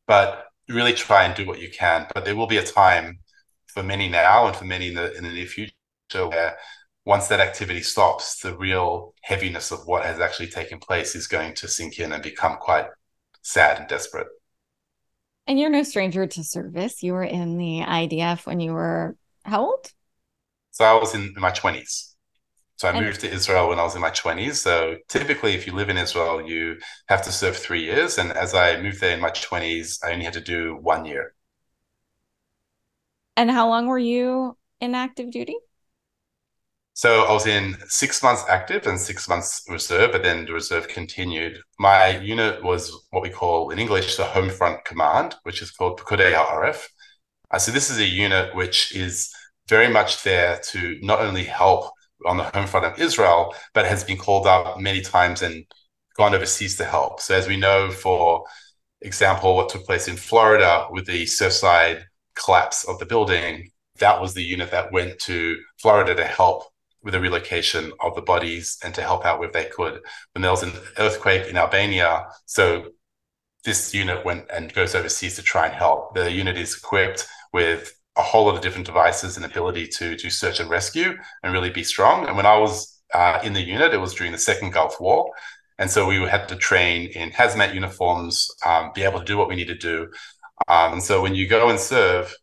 But 0.06 0.46
really 0.68 0.92
try 0.92 1.24
and 1.24 1.34
do 1.34 1.46
what 1.46 1.60
you 1.60 1.70
can. 1.70 2.06
But 2.14 2.24
there 2.24 2.36
will 2.36 2.46
be 2.46 2.58
a 2.58 2.64
time 2.64 3.18
for 3.66 3.82
many 3.82 4.08
now 4.08 4.46
and 4.46 4.56
for 4.56 4.64
many 4.64 4.88
in 4.88 4.94
the 4.94 5.16
in 5.16 5.24
the 5.24 5.30
near 5.30 5.46
future 5.46 5.74
where 6.12 6.56
once 7.04 7.28
that 7.28 7.40
activity 7.40 7.82
stops, 7.82 8.40
the 8.40 8.56
real 8.56 9.14
heaviness 9.22 9.72
of 9.72 9.86
what 9.86 10.04
has 10.04 10.20
actually 10.20 10.48
taken 10.48 10.78
place 10.78 11.14
is 11.16 11.26
going 11.26 11.54
to 11.54 11.66
sink 11.66 11.98
in 11.98 12.12
and 12.12 12.22
become 12.22 12.56
quite 12.58 12.86
sad 13.42 13.78
and 13.78 13.88
desperate. 13.88 14.28
And 15.48 15.58
you're 15.58 15.70
no 15.70 15.82
stranger 15.82 16.26
to 16.26 16.44
service. 16.44 17.02
You 17.02 17.14
were 17.14 17.24
in 17.24 17.58
the 17.58 17.80
IDF 17.80 18.46
when 18.46 18.60
you 18.60 18.72
were 18.72 19.16
how 19.44 19.66
old? 19.66 19.92
So 20.70 20.84
I 20.84 20.94
was 20.94 21.14
in 21.14 21.34
my 21.36 21.50
20s. 21.50 22.11
So 22.82 22.88
I 22.88 22.96
and- 22.96 23.06
moved 23.06 23.20
to 23.20 23.30
Israel 23.30 23.68
when 23.68 23.78
I 23.78 23.84
was 23.84 23.94
in 23.94 24.00
my 24.00 24.10
20s. 24.10 24.56
So 24.56 24.96
typically, 25.06 25.54
if 25.54 25.68
you 25.68 25.72
live 25.72 25.88
in 25.88 25.96
Israel, 25.96 26.42
you 26.42 26.78
have 27.06 27.22
to 27.22 27.30
serve 27.30 27.56
three 27.56 27.84
years. 27.84 28.18
And 28.18 28.32
as 28.32 28.56
I 28.56 28.82
moved 28.82 29.00
there 29.00 29.14
in 29.14 29.20
my 29.20 29.30
20s, 29.30 30.00
I 30.02 30.10
only 30.12 30.24
had 30.24 30.34
to 30.34 30.40
do 30.40 30.74
one 30.82 31.04
year. 31.04 31.32
And 33.36 33.52
how 33.52 33.68
long 33.68 33.86
were 33.86 34.00
you 34.00 34.56
in 34.80 34.96
active 34.96 35.30
duty? 35.30 35.54
So 36.94 37.22
I 37.22 37.32
was 37.32 37.46
in 37.46 37.76
six 37.86 38.20
months 38.20 38.42
active 38.48 38.88
and 38.88 38.98
six 38.98 39.28
months 39.28 39.64
reserve, 39.68 40.10
but 40.10 40.24
then 40.24 40.44
the 40.44 40.52
reserve 40.52 40.88
continued. 40.88 41.60
My 41.78 42.18
unit 42.18 42.64
was 42.64 42.82
what 43.10 43.22
we 43.22 43.30
call 43.30 43.70
in 43.70 43.78
English 43.78 44.16
the 44.16 44.24
Home 44.24 44.50
Front 44.50 44.84
Command, 44.84 45.36
which 45.44 45.62
is 45.62 45.70
called 45.70 46.00
Pekudei 46.00 46.32
Ha'aref. 46.32 46.88
Uh, 47.48 47.58
so 47.58 47.70
this 47.70 47.90
is 47.90 47.98
a 47.98 48.04
unit 48.04 48.56
which 48.56 48.92
is 48.92 49.32
very 49.68 49.88
much 49.88 50.24
there 50.24 50.60
to 50.70 50.98
not 51.00 51.20
only 51.20 51.44
help 51.44 51.92
on 52.26 52.36
the 52.36 52.44
home 52.44 52.66
front 52.66 52.86
of 52.86 52.98
Israel, 52.98 53.54
but 53.74 53.86
has 53.86 54.04
been 54.04 54.18
called 54.18 54.46
up 54.46 54.78
many 54.80 55.00
times 55.00 55.42
and 55.42 55.64
gone 56.16 56.34
overseas 56.34 56.76
to 56.76 56.84
help. 56.84 57.20
So, 57.20 57.34
as 57.34 57.48
we 57.48 57.56
know, 57.56 57.90
for 57.90 58.44
example, 59.00 59.56
what 59.56 59.68
took 59.68 59.84
place 59.84 60.08
in 60.08 60.16
Florida 60.16 60.86
with 60.90 61.06
the 61.06 61.24
Surfside 61.24 62.04
collapse 62.34 62.84
of 62.84 62.98
the 62.98 63.06
building, 63.06 63.70
that 63.98 64.20
was 64.20 64.34
the 64.34 64.42
unit 64.42 64.70
that 64.70 64.92
went 64.92 65.18
to 65.20 65.58
Florida 65.80 66.14
to 66.14 66.24
help 66.24 66.64
with 67.02 67.14
the 67.14 67.20
relocation 67.20 67.92
of 68.00 68.14
the 68.14 68.22
bodies 68.22 68.78
and 68.84 68.94
to 68.94 69.02
help 69.02 69.24
out 69.24 69.38
where 69.38 69.50
they 69.50 69.64
could. 69.64 70.00
When 70.32 70.42
there 70.42 70.50
was 70.50 70.62
an 70.62 70.72
earthquake 70.98 71.48
in 71.48 71.56
Albania, 71.56 72.26
so 72.46 72.90
this 73.64 73.92
unit 73.94 74.24
went 74.24 74.46
and 74.52 74.72
goes 74.72 74.94
overseas 74.94 75.36
to 75.36 75.42
try 75.42 75.66
and 75.66 75.74
help. 75.74 76.14
The 76.14 76.30
unit 76.30 76.56
is 76.56 76.76
equipped 76.76 77.26
with 77.52 77.92
a 78.16 78.22
whole 78.22 78.46
lot 78.46 78.54
of 78.54 78.60
different 78.60 78.86
devices 78.86 79.36
and 79.36 79.46
ability 79.46 79.86
to 79.86 80.16
do 80.16 80.28
search 80.28 80.60
and 80.60 80.68
rescue 80.68 81.16
and 81.42 81.52
really 81.52 81.70
be 81.70 81.82
strong. 81.82 82.26
And 82.26 82.36
when 82.36 82.46
I 82.46 82.58
was 82.58 83.00
uh, 83.14 83.40
in 83.42 83.52
the 83.52 83.62
unit, 83.62 83.94
it 83.94 84.00
was 84.00 84.14
during 84.14 84.32
the 84.32 84.38
Second 84.38 84.72
Gulf 84.72 85.00
War. 85.00 85.30
And 85.78 85.90
so 85.90 86.06
we 86.06 86.16
had 86.28 86.48
to 86.48 86.56
train 86.56 87.08
in 87.08 87.30
hazmat 87.30 87.74
uniforms, 87.74 88.48
um, 88.64 88.92
be 88.94 89.02
able 89.02 89.18
to 89.18 89.24
do 89.24 89.38
what 89.38 89.48
we 89.48 89.56
need 89.56 89.68
to 89.68 89.74
do. 89.74 90.08
Um, 90.68 90.94
and 90.94 91.02
so 91.02 91.22
when 91.22 91.34
you 91.34 91.48
go 91.48 91.70
and 91.70 91.78
serve, 91.80 92.34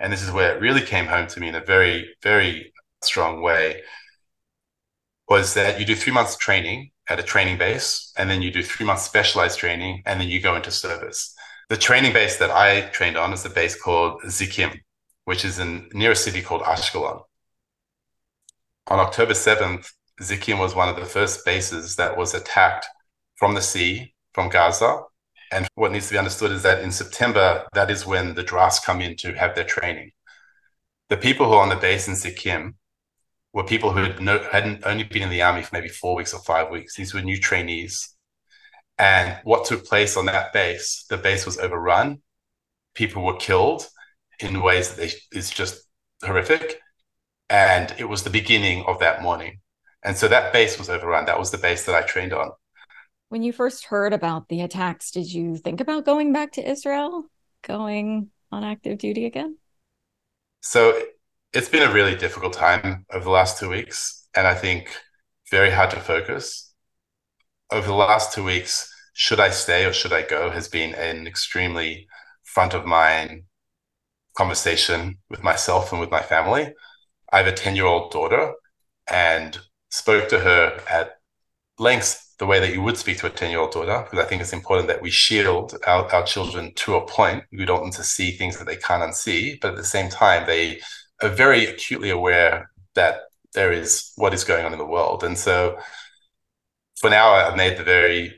and 0.00 0.12
this 0.12 0.22
is 0.22 0.30
where 0.30 0.54
it 0.54 0.60
really 0.60 0.80
came 0.80 1.06
home 1.06 1.26
to 1.28 1.40
me 1.40 1.48
in 1.48 1.54
a 1.54 1.64
very, 1.64 2.08
very 2.22 2.72
strong 3.02 3.42
way, 3.42 3.82
was 5.28 5.54
that 5.54 5.78
you 5.78 5.84
do 5.84 5.94
three 5.94 6.12
months 6.12 6.36
training 6.36 6.90
at 7.08 7.20
a 7.20 7.22
training 7.22 7.58
base, 7.58 8.12
and 8.16 8.28
then 8.28 8.42
you 8.42 8.50
do 8.50 8.62
three 8.62 8.86
months 8.86 9.02
specialized 9.02 9.58
training, 9.58 10.02
and 10.06 10.20
then 10.20 10.28
you 10.28 10.40
go 10.40 10.56
into 10.56 10.70
service. 10.70 11.34
The 11.68 11.76
training 11.76 12.12
base 12.12 12.38
that 12.38 12.50
I 12.50 12.82
trained 12.88 13.16
on 13.16 13.32
is 13.32 13.44
a 13.44 13.50
base 13.50 13.80
called 13.80 14.22
Zikim, 14.22 14.78
which 15.28 15.44
is 15.44 15.58
in 15.58 15.86
near 15.92 16.12
a 16.12 16.16
city 16.16 16.40
called 16.40 16.62
Ashkelon. 16.62 17.22
On 18.86 18.98
October 18.98 19.34
7th, 19.34 19.92
Zikim 20.22 20.58
was 20.58 20.74
one 20.74 20.88
of 20.88 20.96
the 20.96 21.04
first 21.04 21.44
bases 21.44 21.96
that 21.96 22.16
was 22.16 22.32
attacked 22.32 22.86
from 23.36 23.52
the 23.52 23.60
sea, 23.60 24.14
from 24.32 24.48
Gaza. 24.48 25.02
And 25.52 25.68
what 25.74 25.92
needs 25.92 26.06
to 26.06 26.14
be 26.14 26.18
understood 26.18 26.50
is 26.50 26.62
that 26.62 26.82
in 26.82 26.90
September, 26.90 27.66
that 27.74 27.90
is 27.90 28.06
when 28.06 28.36
the 28.36 28.42
drafts 28.42 28.80
come 28.80 29.02
in 29.02 29.16
to 29.16 29.34
have 29.34 29.54
their 29.54 29.66
training. 29.66 30.12
The 31.10 31.18
people 31.18 31.44
who 31.44 31.52
are 31.52 31.62
on 31.62 31.68
the 31.68 31.76
base 31.76 32.08
in 32.08 32.14
Zikim 32.14 32.76
were 33.52 33.64
people 33.64 33.92
who 33.92 34.04
had 34.04 34.22
no, 34.22 34.38
hadn't 34.50 34.86
only 34.86 35.04
been 35.04 35.24
in 35.24 35.28
the 35.28 35.42
army 35.42 35.62
for 35.62 35.74
maybe 35.74 35.90
four 35.90 36.14
weeks 36.14 36.32
or 36.32 36.40
five 36.40 36.70
weeks. 36.70 36.96
These 36.96 37.12
were 37.12 37.20
new 37.20 37.38
trainees. 37.38 38.16
And 38.96 39.36
what 39.44 39.66
took 39.66 39.84
place 39.84 40.16
on 40.16 40.24
that 40.24 40.54
base, 40.54 41.04
the 41.10 41.18
base 41.18 41.44
was 41.44 41.58
overrun. 41.58 42.22
People 42.94 43.22
were 43.26 43.36
killed 43.36 43.86
in 44.40 44.62
ways 44.62 44.90
that 44.90 44.96
they, 44.96 45.38
is 45.38 45.50
just 45.50 45.86
horrific. 46.24 46.80
And 47.50 47.94
it 47.98 48.08
was 48.08 48.22
the 48.22 48.30
beginning 48.30 48.84
of 48.86 48.98
that 49.00 49.22
morning. 49.22 49.60
And 50.02 50.16
so 50.16 50.28
that 50.28 50.52
base 50.52 50.78
was 50.78 50.90
overrun. 50.90 51.26
That 51.26 51.38
was 51.38 51.50
the 51.50 51.58
base 51.58 51.84
that 51.86 51.94
I 51.94 52.02
trained 52.02 52.32
on. 52.32 52.50
When 53.30 53.42
you 53.42 53.52
first 53.52 53.84
heard 53.84 54.12
about 54.12 54.48
the 54.48 54.60
attacks, 54.60 55.10
did 55.10 55.32
you 55.32 55.56
think 55.56 55.80
about 55.80 56.04
going 56.04 56.32
back 56.32 56.52
to 56.52 56.66
Israel, 56.66 57.24
going 57.62 58.30
on 58.50 58.64
active 58.64 58.98
duty 58.98 59.26
again? 59.26 59.58
So 60.60 61.02
it's 61.52 61.68
been 61.68 61.88
a 61.88 61.92
really 61.92 62.16
difficult 62.16 62.52
time 62.52 63.04
over 63.12 63.24
the 63.24 63.30
last 63.30 63.58
two 63.58 63.68
weeks, 63.68 64.28
and 64.34 64.46
I 64.46 64.54
think 64.54 64.90
very 65.50 65.70
hard 65.70 65.90
to 65.90 66.00
focus. 66.00 66.72
Over 67.70 67.86
the 67.86 67.94
last 67.94 68.34
two 68.34 68.44
weeks, 68.44 68.90
should 69.12 69.40
I 69.40 69.50
stay 69.50 69.84
or 69.84 69.92
should 69.92 70.12
I 70.12 70.22
go 70.22 70.50
has 70.50 70.68
been 70.68 70.94
an 70.94 71.26
extremely 71.26 72.06
front 72.44 72.72
of 72.72 72.86
mind 72.86 73.42
conversation 74.38 75.18
with 75.28 75.42
myself 75.42 75.90
and 75.90 76.00
with 76.00 76.10
my 76.10 76.22
family. 76.22 76.72
I 77.32 77.38
have 77.38 77.48
a 77.48 77.52
10 77.52 77.76
year 77.76 77.86
old 77.86 78.12
daughter 78.12 78.52
and 79.10 79.58
spoke 79.90 80.28
to 80.28 80.38
her 80.38 80.80
at 80.88 81.16
length 81.78 82.24
the 82.38 82.46
way 82.46 82.60
that 82.60 82.72
you 82.72 82.80
would 82.82 82.96
speak 82.96 83.18
to 83.18 83.26
a 83.26 83.30
10 83.30 83.50
year 83.50 83.58
old 83.58 83.72
daughter, 83.72 83.98
because 84.04 84.24
I 84.24 84.28
think 84.28 84.40
it's 84.40 84.52
important 84.52 84.86
that 84.88 85.02
we 85.02 85.10
shield 85.10 85.76
our, 85.86 86.04
our 86.14 86.24
children 86.24 86.72
to 86.76 86.94
a 86.94 87.06
point. 87.06 87.42
We 87.52 87.64
don't 87.64 87.82
want 87.82 87.94
to 87.94 88.04
see 88.04 88.30
things 88.30 88.56
that 88.58 88.66
they 88.66 88.76
can't 88.76 89.02
unsee, 89.02 89.60
but 89.60 89.72
at 89.72 89.76
the 89.76 89.84
same 89.84 90.08
time, 90.08 90.46
they 90.46 90.80
are 91.20 91.28
very 91.28 91.66
acutely 91.66 92.10
aware 92.10 92.70
that 92.94 93.22
there 93.54 93.72
is 93.72 94.12
what 94.16 94.34
is 94.34 94.44
going 94.44 94.64
on 94.64 94.72
in 94.72 94.78
the 94.78 94.86
world. 94.86 95.24
And 95.24 95.36
so 95.36 95.78
for 97.00 97.10
now, 97.10 97.30
I've 97.30 97.56
made 97.56 97.76
the 97.76 97.82
very 97.82 98.37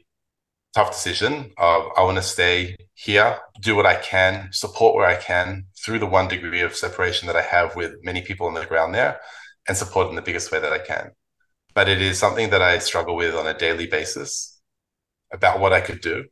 tough 0.75 0.93
decision 0.93 1.51
of 1.59 1.85
I 1.97 2.03
want 2.03 2.17
to 2.17 2.23
stay 2.23 2.77
here, 2.95 3.39
do 3.61 3.75
what 3.75 3.87
I 3.87 3.97
can, 3.97 4.49
support 4.53 4.95
where 4.95 5.07
I 5.07 5.17
can 5.17 5.67
through 5.85 5.99
the 5.99 6.07
one 6.07 6.29
degree 6.29 6.61
of 6.61 6.77
separation 6.77 7.27
that 7.27 7.37
I 7.37 7.43
have 7.43 7.77
with 7.77 7.95
many 8.03 8.23
people 8.23 8.47
on 8.47 8.55
the 8.55 8.67
ground 8.67 8.95
there, 8.95 9.21
and 9.69 9.77
support 9.77 10.09
in 10.09 10.17
the 10.17 10.23
biggest 10.23 10.53
way 10.53 10.61
that 10.61 10.73
I 10.73 10.79
can. 10.79 11.11
But 11.75 11.89
it 11.89 12.01
is 12.01 12.19
something 12.19 12.51
that 12.51 12.63
I 12.63 12.79
struggle 12.79 13.17
with 13.17 13.35
on 13.35 13.47
a 13.47 13.57
daily 13.57 13.87
basis 13.87 14.61
about 15.33 15.61
what 15.61 15.73
I 15.73 15.81
could 15.81 16.01
do. 16.01 16.25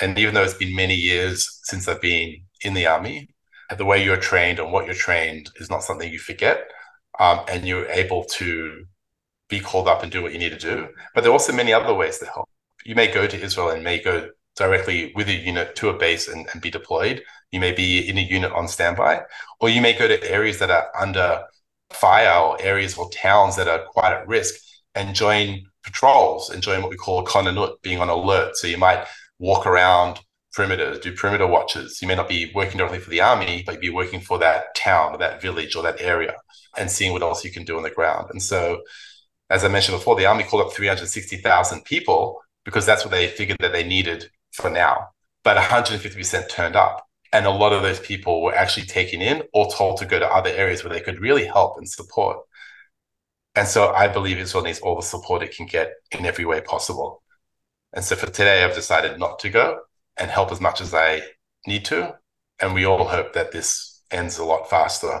And 0.00 0.18
even 0.18 0.34
though 0.34 0.44
it's 0.44 0.54
been 0.54 0.76
many 0.76 0.94
years 0.94 1.60
since 1.64 1.88
I've 1.88 2.00
been 2.00 2.42
in 2.62 2.74
the 2.74 2.86
army, 2.86 3.28
the 3.76 3.84
way 3.84 4.04
you're 4.04 4.16
trained 4.16 4.58
and 4.58 4.72
what 4.72 4.86
you're 4.86 4.94
trained 4.94 5.50
is 5.56 5.70
not 5.70 5.82
something 5.82 6.12
you 6.12 6.18
forget. 6.18 6.68
Um, 7.18 7.40
and 7.48 7.66
you're 7.66 7.86
able 7.86 8.24
to 8.24 8.84
be 9.48 9.58
called 9.58 9.88
up 9.88 10.02
and 10.02 10.12
do 10.12 10.22
what 10.22 10.32
you 10.32 10.38
need 10.38 10.50
to 10.50 10.58
do. 10.58 10.88
But 11.14 11.22
there 11.22 11.30
are 11.30 11.32
also 11.32 11.52
many 11.52 11.72
other 11.72 11.94
ways 11.94 12.18
to 12.18 12.26
help. 12.26 12.48
You 12.86 12.94
may 12.94 13.12
go 13.12 13.26
to 13.26 13.40
Israel 13.40 13.70
and 13.70 13.82
may 13.82 14.00
go 14.00 14.28
directly 14.56 15.12
with 15.14 15.28
a 15.28 15.34
unit 15.34 15.74
to 15.76 15.88
a 15.88 15.98
base 15.98 16.28
and, 16.28 16.46
and 16.52 16.62
be 16.62 16.70
deployed. 16.70 17.22
You 17.50 17.60
may 17.60 17.72
be 17.72 18.08
in 18.08 18.16
a 18.16 18.22
unit 18.22 18.52
on 18.52 18.68
standby, 18.68 19.22
or 19.60 19.68
you 19.68 19.80
may 19.80 19.92
go 19.92 20.08
to 20.08 20.30
areas 20.30 20.58
that 20.60 20.70
are 20.70 20.88
under 20.98 21.42
fire 21.90 22.40
or 22.40 22.60
areas 22.60 22.96
or 22.96 23.10
towns 23.10 23.56
that 23.56 23.68
are 23.68 23.84
quite 23.86 24.12
at 24.12 24.26
risk 24.26 24.54
and 24.94 25.14
join 25.14 25.62
patrols 25.84 26.50
and 26.50 26.62
join 26.62 26.80
what 26.80 26.90
we 26.90 26.96
call 26.96 27.24
konanut, 27.24 27.80
being 27.82 28.00
on 28.00 28.08
alert. 28.08 28.56
So 28.56 28.66
you 28.66 28.78
might 28.78 29.04
walk 29.38 29.66
around 29.66 30.20
perimeters, 30.56 31.02
do 31.02 31.12
perimeter 31.12 31.46
watches. 31.46 32.00
You 32.00 32.08
may 32.08 32.14
not 32.14 32.28
be 32.28 32.50
working 32.54 32.78
directly 32.78 33.00
for 33.00 33.10
the 33.10 33.20
army, 33.20 33.62
but 33.64 33.72
you'd 33.72 33.80
be 33.80 33.90
working 33.90 34.20
for 34.20 34.38
that 34.38 34.74
town 34.74 35.14
or 35.14 35.18
that 35.18 35.42
village 35.42 35.76
or 35.76 35.82
that 35.82 36.00
area 36.00 36.34
and 36.76 36.90
seeing 36.90 37.12
what 37.12 37.22
else 37.22 37.44
you 37.44 37.52
can 37.52 37.64
do 37.64 37.76
on 37.76 37.82
the 37.82 37.90
ground. 37.90 38.28
And 38.30 38.42
so, 38.42 38.82
as 39.50 39.64
I 39.64 39.68
mentioned 39.68 39.98
before, 39.98 40.16
the 40.16 40.26
army 40.26 40.44
called 40.44 40.66
up 40.66 40.72
360,000 40.72 41.84
people 41.84 42.40
because 42.66 42.84
that's 42.84 43.04
what 43.04 43.12
they 43.12 43.28
figured 43.28 43.56
that 43.60 43.72
they 43.72 43.86
needed 43.86 44.28
for 44.52 44.68
now. 44.68 45.08
But 45.42 45.56
150% 45.56 46.50
turned 46.50 46.76
up. 46.76 47.06
And 47.32 47.46
a 47.46 47.50
lot 47.50 47.72
of 47.72 47.82
those 47.82 48.00
people 48.00 48.42
were 48.42 48.54
actually 48.54 48.86
taken 48.86 49.22
in 49.22 49.44
or 49.54 49.70
told 49.70 49.98
to 49.98 50.04
go 50.04 50.18
to 50.18 50.26
other 50.26 50.50
areas 50.50 50.84
where 50.84 50.92
they 50.92 51.00
could 51.00 51.20
really 51.20 51.46
help 51.46 51.78
and 51.78 51.88
support. 51.88 52.38
And 53.54 53.66
so 53.66 53.92
I 53.92 54.08
believe 54.08 54.38
Israel 54.38 54.64
needs 54.64 54.80
all 54.80 54.96
the 54.96 55.02
support 55.02 55.42
it 55.42 55.56
can 55.56 55.66
get 55.66 55.92
in 56.10 56.26
every 56.26 56.44
way 56.44 56.60
possible. 56.60 57.22
And 57.92 58.04
so 58.04 58.16
for 58.16 58.26
today, 58.26 58.64
I've 58.64 58.74
decided 58.74 59.18
not 59.18 59.38
to 59.40 59.48
go 59.48 59.80
and 60.16 60.30
help 60.30 60.50
as 60.50 60.60
much 60.60 60.80
as 60.80 60.92
I 60.92 61.22
need 61.66 61.84
to. 61.86 62.16
And 62.60 62.74
we 62.74 62.84
all 62.84 63.06
hope 63.06 63.32
that 63.34 63.52
this 63.52 64.02
ends 64.10 64.38
a 64.38 64.44
lot 64.44 64.68
faster. 64.68 65.20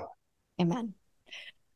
Amen. 0.60 0.94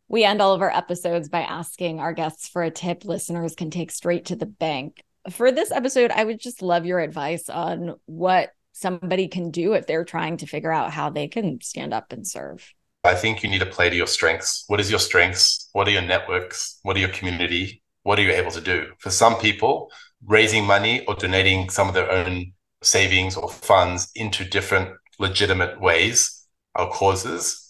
We 0.09 0.25
end 0.25 0.43
all 0.43 0.55
of 0.55 0.63
our 0.63 0.75
episodes 0.75 1.29
by 1.29 1.43
asking 1.43 2.01
our 2.01 2.13
guests 2.13 2.49
for 2.49 2.63
a 2.63 2.71
tip 2.71 3.05
listeners 3.05 3.55
can 3.55 3.71
take 3.71 3.93
straight 3.93 4.27
to 4.27 4.37
the 4.37 4.47
bank. 4.47 5.05
For 5.29 5.53
this 5.53 5.71
episode, 5.71 6.11
I 6.11 6.25
would 6.25 6.41
just 6.41 6.63
love 6.63 6.87
your 6.87 6.99
advice 6.99 7.49
on 7.51 7.97
what 8.07 8.53
somebody 8.73 9.29
can 9.29 9.51
do 9.51 9.75
if 9.75 9.87
they're 9.87 10.05
trying 10.05 10.39
to 10.39 10.47
figure 10.47 10.73
out 10.73 10.93
how 10.93 11.11
they 11.11 11.29
can 11.29 11.61
stand 11.61 11.93
up 11.93 12.13
and 12.13 12.27
serve. 12.27 12.73
I 13.05 13.15
think 13.15 13.43
you 13.43 13.51
need 13.51 13.61
to 13.61 13.67
play 13.67 13.91
to 13.91 13.97
your 13.97 14.07
strengths. 14.07 14.65
What 14.69 14.81
is 14.81 14.91
your 14.91 14.99
strengths? 14.99 15.69
What 15.73 15.89
are 15.89 15.91
your 15.91 16.03
networks? 16.03 16.79
What 16.83 16.97
are 16.97 17.01
your 17.01 17.11
community? 17.11 17.83
What 18.03 18.19
are 18.19 18.23
you 18.23 18.33
able 18.33 18.51
to 18.53 18.61
do? 18.61 18.93
For 18.99 19.11
some 19.11 19.37
people, 19.37 19.91
raising 20.27 20.65
money 20.65 21.05
or 21.07 21.15
donating 21.15 21.71
some 21.71 21.89
of 21.89 21.95
their 21.95 22.11
own 22.11 22.53
savings 22.83 23.37
or 23.37 23.51
funds 23.51 24.11
into 24.15 24.45
different 24.45 24.91
legitimate 25.19 25.81
ways 25.81 26.47
or 26.75 26.91
causes 26.91 27.70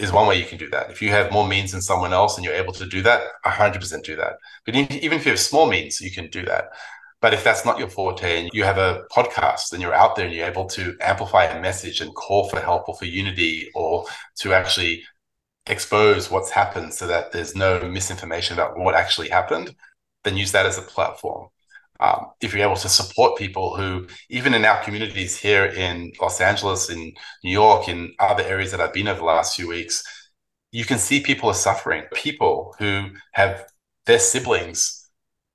is 0.00 0.12
one 0.12 0.26
way 0.26 0.38
you 0.38 0.44
can 0.44 0.58
do 0.58 0.68
that. 0.70 0.90
If 0.90 1.00
you 1.00 1.10
have 1.10 1.32
more 1.32 1.46
means 1.46 1.72
than 1.72 1.80
someone 1.80 2.12
else 2.12 2.36
and 2.36 2.44
you're 2.44 2.54
able 2.54 2.72
to 2.74 2.86
do 2.86 3.02
that, 3.02 3.22
100% 3.44 4.04
do 4.04 4.16
that. 4.16 4.34
But 4.66 4.74
even 4.74 4.96
if 5.18 5.24
you 5.24 5.30
have 5.30 5.38
small 5.38 5.66
means, 5.66 6.00
you 6.00 6.10
can 6.10 6.28
do 6.28 6.44
that. 6.46 6.70
But 7.20 7.32
if 7.32 7.44
that's 7.44 7.64
not 7.64 7.78
your 7.78 7.88
forte 7.88 8.40
and 8.40 8.50
you 8.52 8.64
have 8.64 8.76
a 8.76 9.04
podcast 9.10 9.72
and 9.72 9.80
you're 9.80 9.94
out 9.94 10.16
there 10.16 10.26
and 10.26 10.34
you're 10.34 10.46
able 10.46 10.66
to 10.66 10.96
amplify 11.00 11.44
a 11.44 11.60
message 11.60 12.00
and 12.00 12.14
call 12.14 12.48
for 12.48 12.60
help 12.60 12.88
or 12.88 12.96
for 12.96 13.06
unity 13.06 13.70
or 13.74 14.04
to 14.40 14.52
actually 14.52 15.04
expose 15.66 16.30
what's 16.30 16.50
happened 16.50 16.92
so 16.92 17.06
that 17.06 17.32
there's 17.32 17.56
no 17.56 17.80
misinformation 17.88 18.54
about 18.54 18.78
what 18.78 18.94
actually 18.94 19.30
happened, 19.30 19.74
then 20.24 20.36
use 20.36 20.52
that 20.52 20.66
as 20.66 20.76
a 20.76 20.82
platform 20.82 21.48
um, 22.00 22.26
if 22.40 22.52
you're 22.52 22.66
able 22.66 22.76
to 22.76 22.88
support 22.88 23.38
people 23.38 23.76
who, 23.76 24.06
even 24.28 24.54
in 24.54 24.64
our 24.64 24.82
communities 24.82 25.36
here 25.36 25.66
in 25.66 26.12
Los 26.20 26.40
Angeles, 26.40 26.90
in 26.90 27.12
New 27.44 27.50
York, 27.50 27.88
in 27.88 28.14
other 28.18 28.42
areas 28.42 28.70
that 28.72 28.80
I've 28.80 28.92
been 28.92 29.08
over 29.08 29.20
the 29.20 29.24
last 29.24 29.56
few 29.56 29.68
weeks, 29.68 30.02
you 30.72 30.84
can 30.84 30.98
see 30.98 31.20
people 31.20 31.48
are 31.48 31.54
suffering. 31.54 32.04
People 32.12 32.74
who 32.78 33.10
have 33.32 33.64
their 34.06 34.18
siblings 34.18 35.08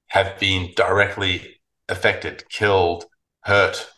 have 0.08 0.40
been 0.40 0.72
directly 0.76 1.60
affected, 1.90 2.44
killed, 2.50 3.06
hurt, 3.42 3.90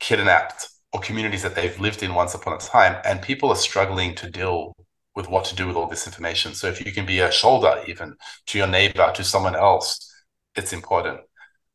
kidnapped, 0.00 0.68
or 0.92 1.00
communities 1.00 1.42
that 1.42 1.54
they've 1.54 1.78
lived 1.78 2.02
in 2.02 2.14
once 2.14 2.34
upon 2.34 2.54
a 2.54 2.58
time. 2.58 3.00
And 3.04 3.22
people 3.22 3.50
are 3.50 3.56
struggling 3.56 4.14
to 4.16 4.30
deal 4.30 4.74
with 5.14 5.28
what 5.28 5.44
to 5.46 5.54
do 5.54 5.66
with 5.68 5.76
all 5.76 5.86
this 5.86 6.06
information. 6.06 6.54
So 6.54 6.66
if 6.66 6.84
you 6.84 6.92
can 6.92 7.06
be 7.06 7.20
a 7.20 7.30
shoulder 7.30 7.82
even 7.86 8.16
to 8.46 8.58
your 8.58 8.66
neighbor, 8.66 9.12
to 9.14 9.22
someone 9.24 9.54
else, 9.54 10.12
it's 10.56 10.72
important. 10.72 11.20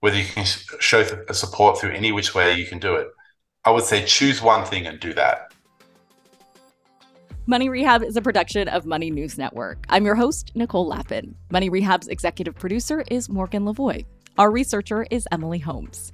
Whether 0.02 0.18
you 0.18 0.26
can 0.26 0.46
show 0.80 1.04
support 1.34 1.80
through 1.80 1.92
any 1.92 2.12
which 2.12 2.34
way 2.34 2.56
you 2.56 2.66
can 2.66 2.80
do 2.80 2.96
it. 2.96 3.10
I 3.66 3.72
would 3.72 3.84
say 3.84 4.06
choose 4.06 4.42
one 4.42 4.66
thing 4.66 4.88
and 4.88 5.00
do 5.00 5.14
that. 5.14 5.54
Money 7.46 7.68
Rehab 7.68 8.04
is 8.04 8.16
a 8.16 8.22
production 8.22 8.68
of 8.70 8.86
Money 8.86 9.10
News 9.10 9.38
Network. 9.38 9.84
I'm 9.90 10.06
your 10.06 10.16
host, 10.16 10.52
Nicole 10.56 10.88
Lapin. 10.88 11.36
Money 11.52 11.70
Rehab's 11.70 12.08
executive 12.08 12.56
producer 12.56 13.04
is 13.10 13.28
Morgan 13.28 13.66
Lavoie. 13.66 14.06
Our 14.38 14.52
researcher 14.52 15.06
is 15.12 15.28
Emily 15.32 15.60
Holmes. 15.60 16.14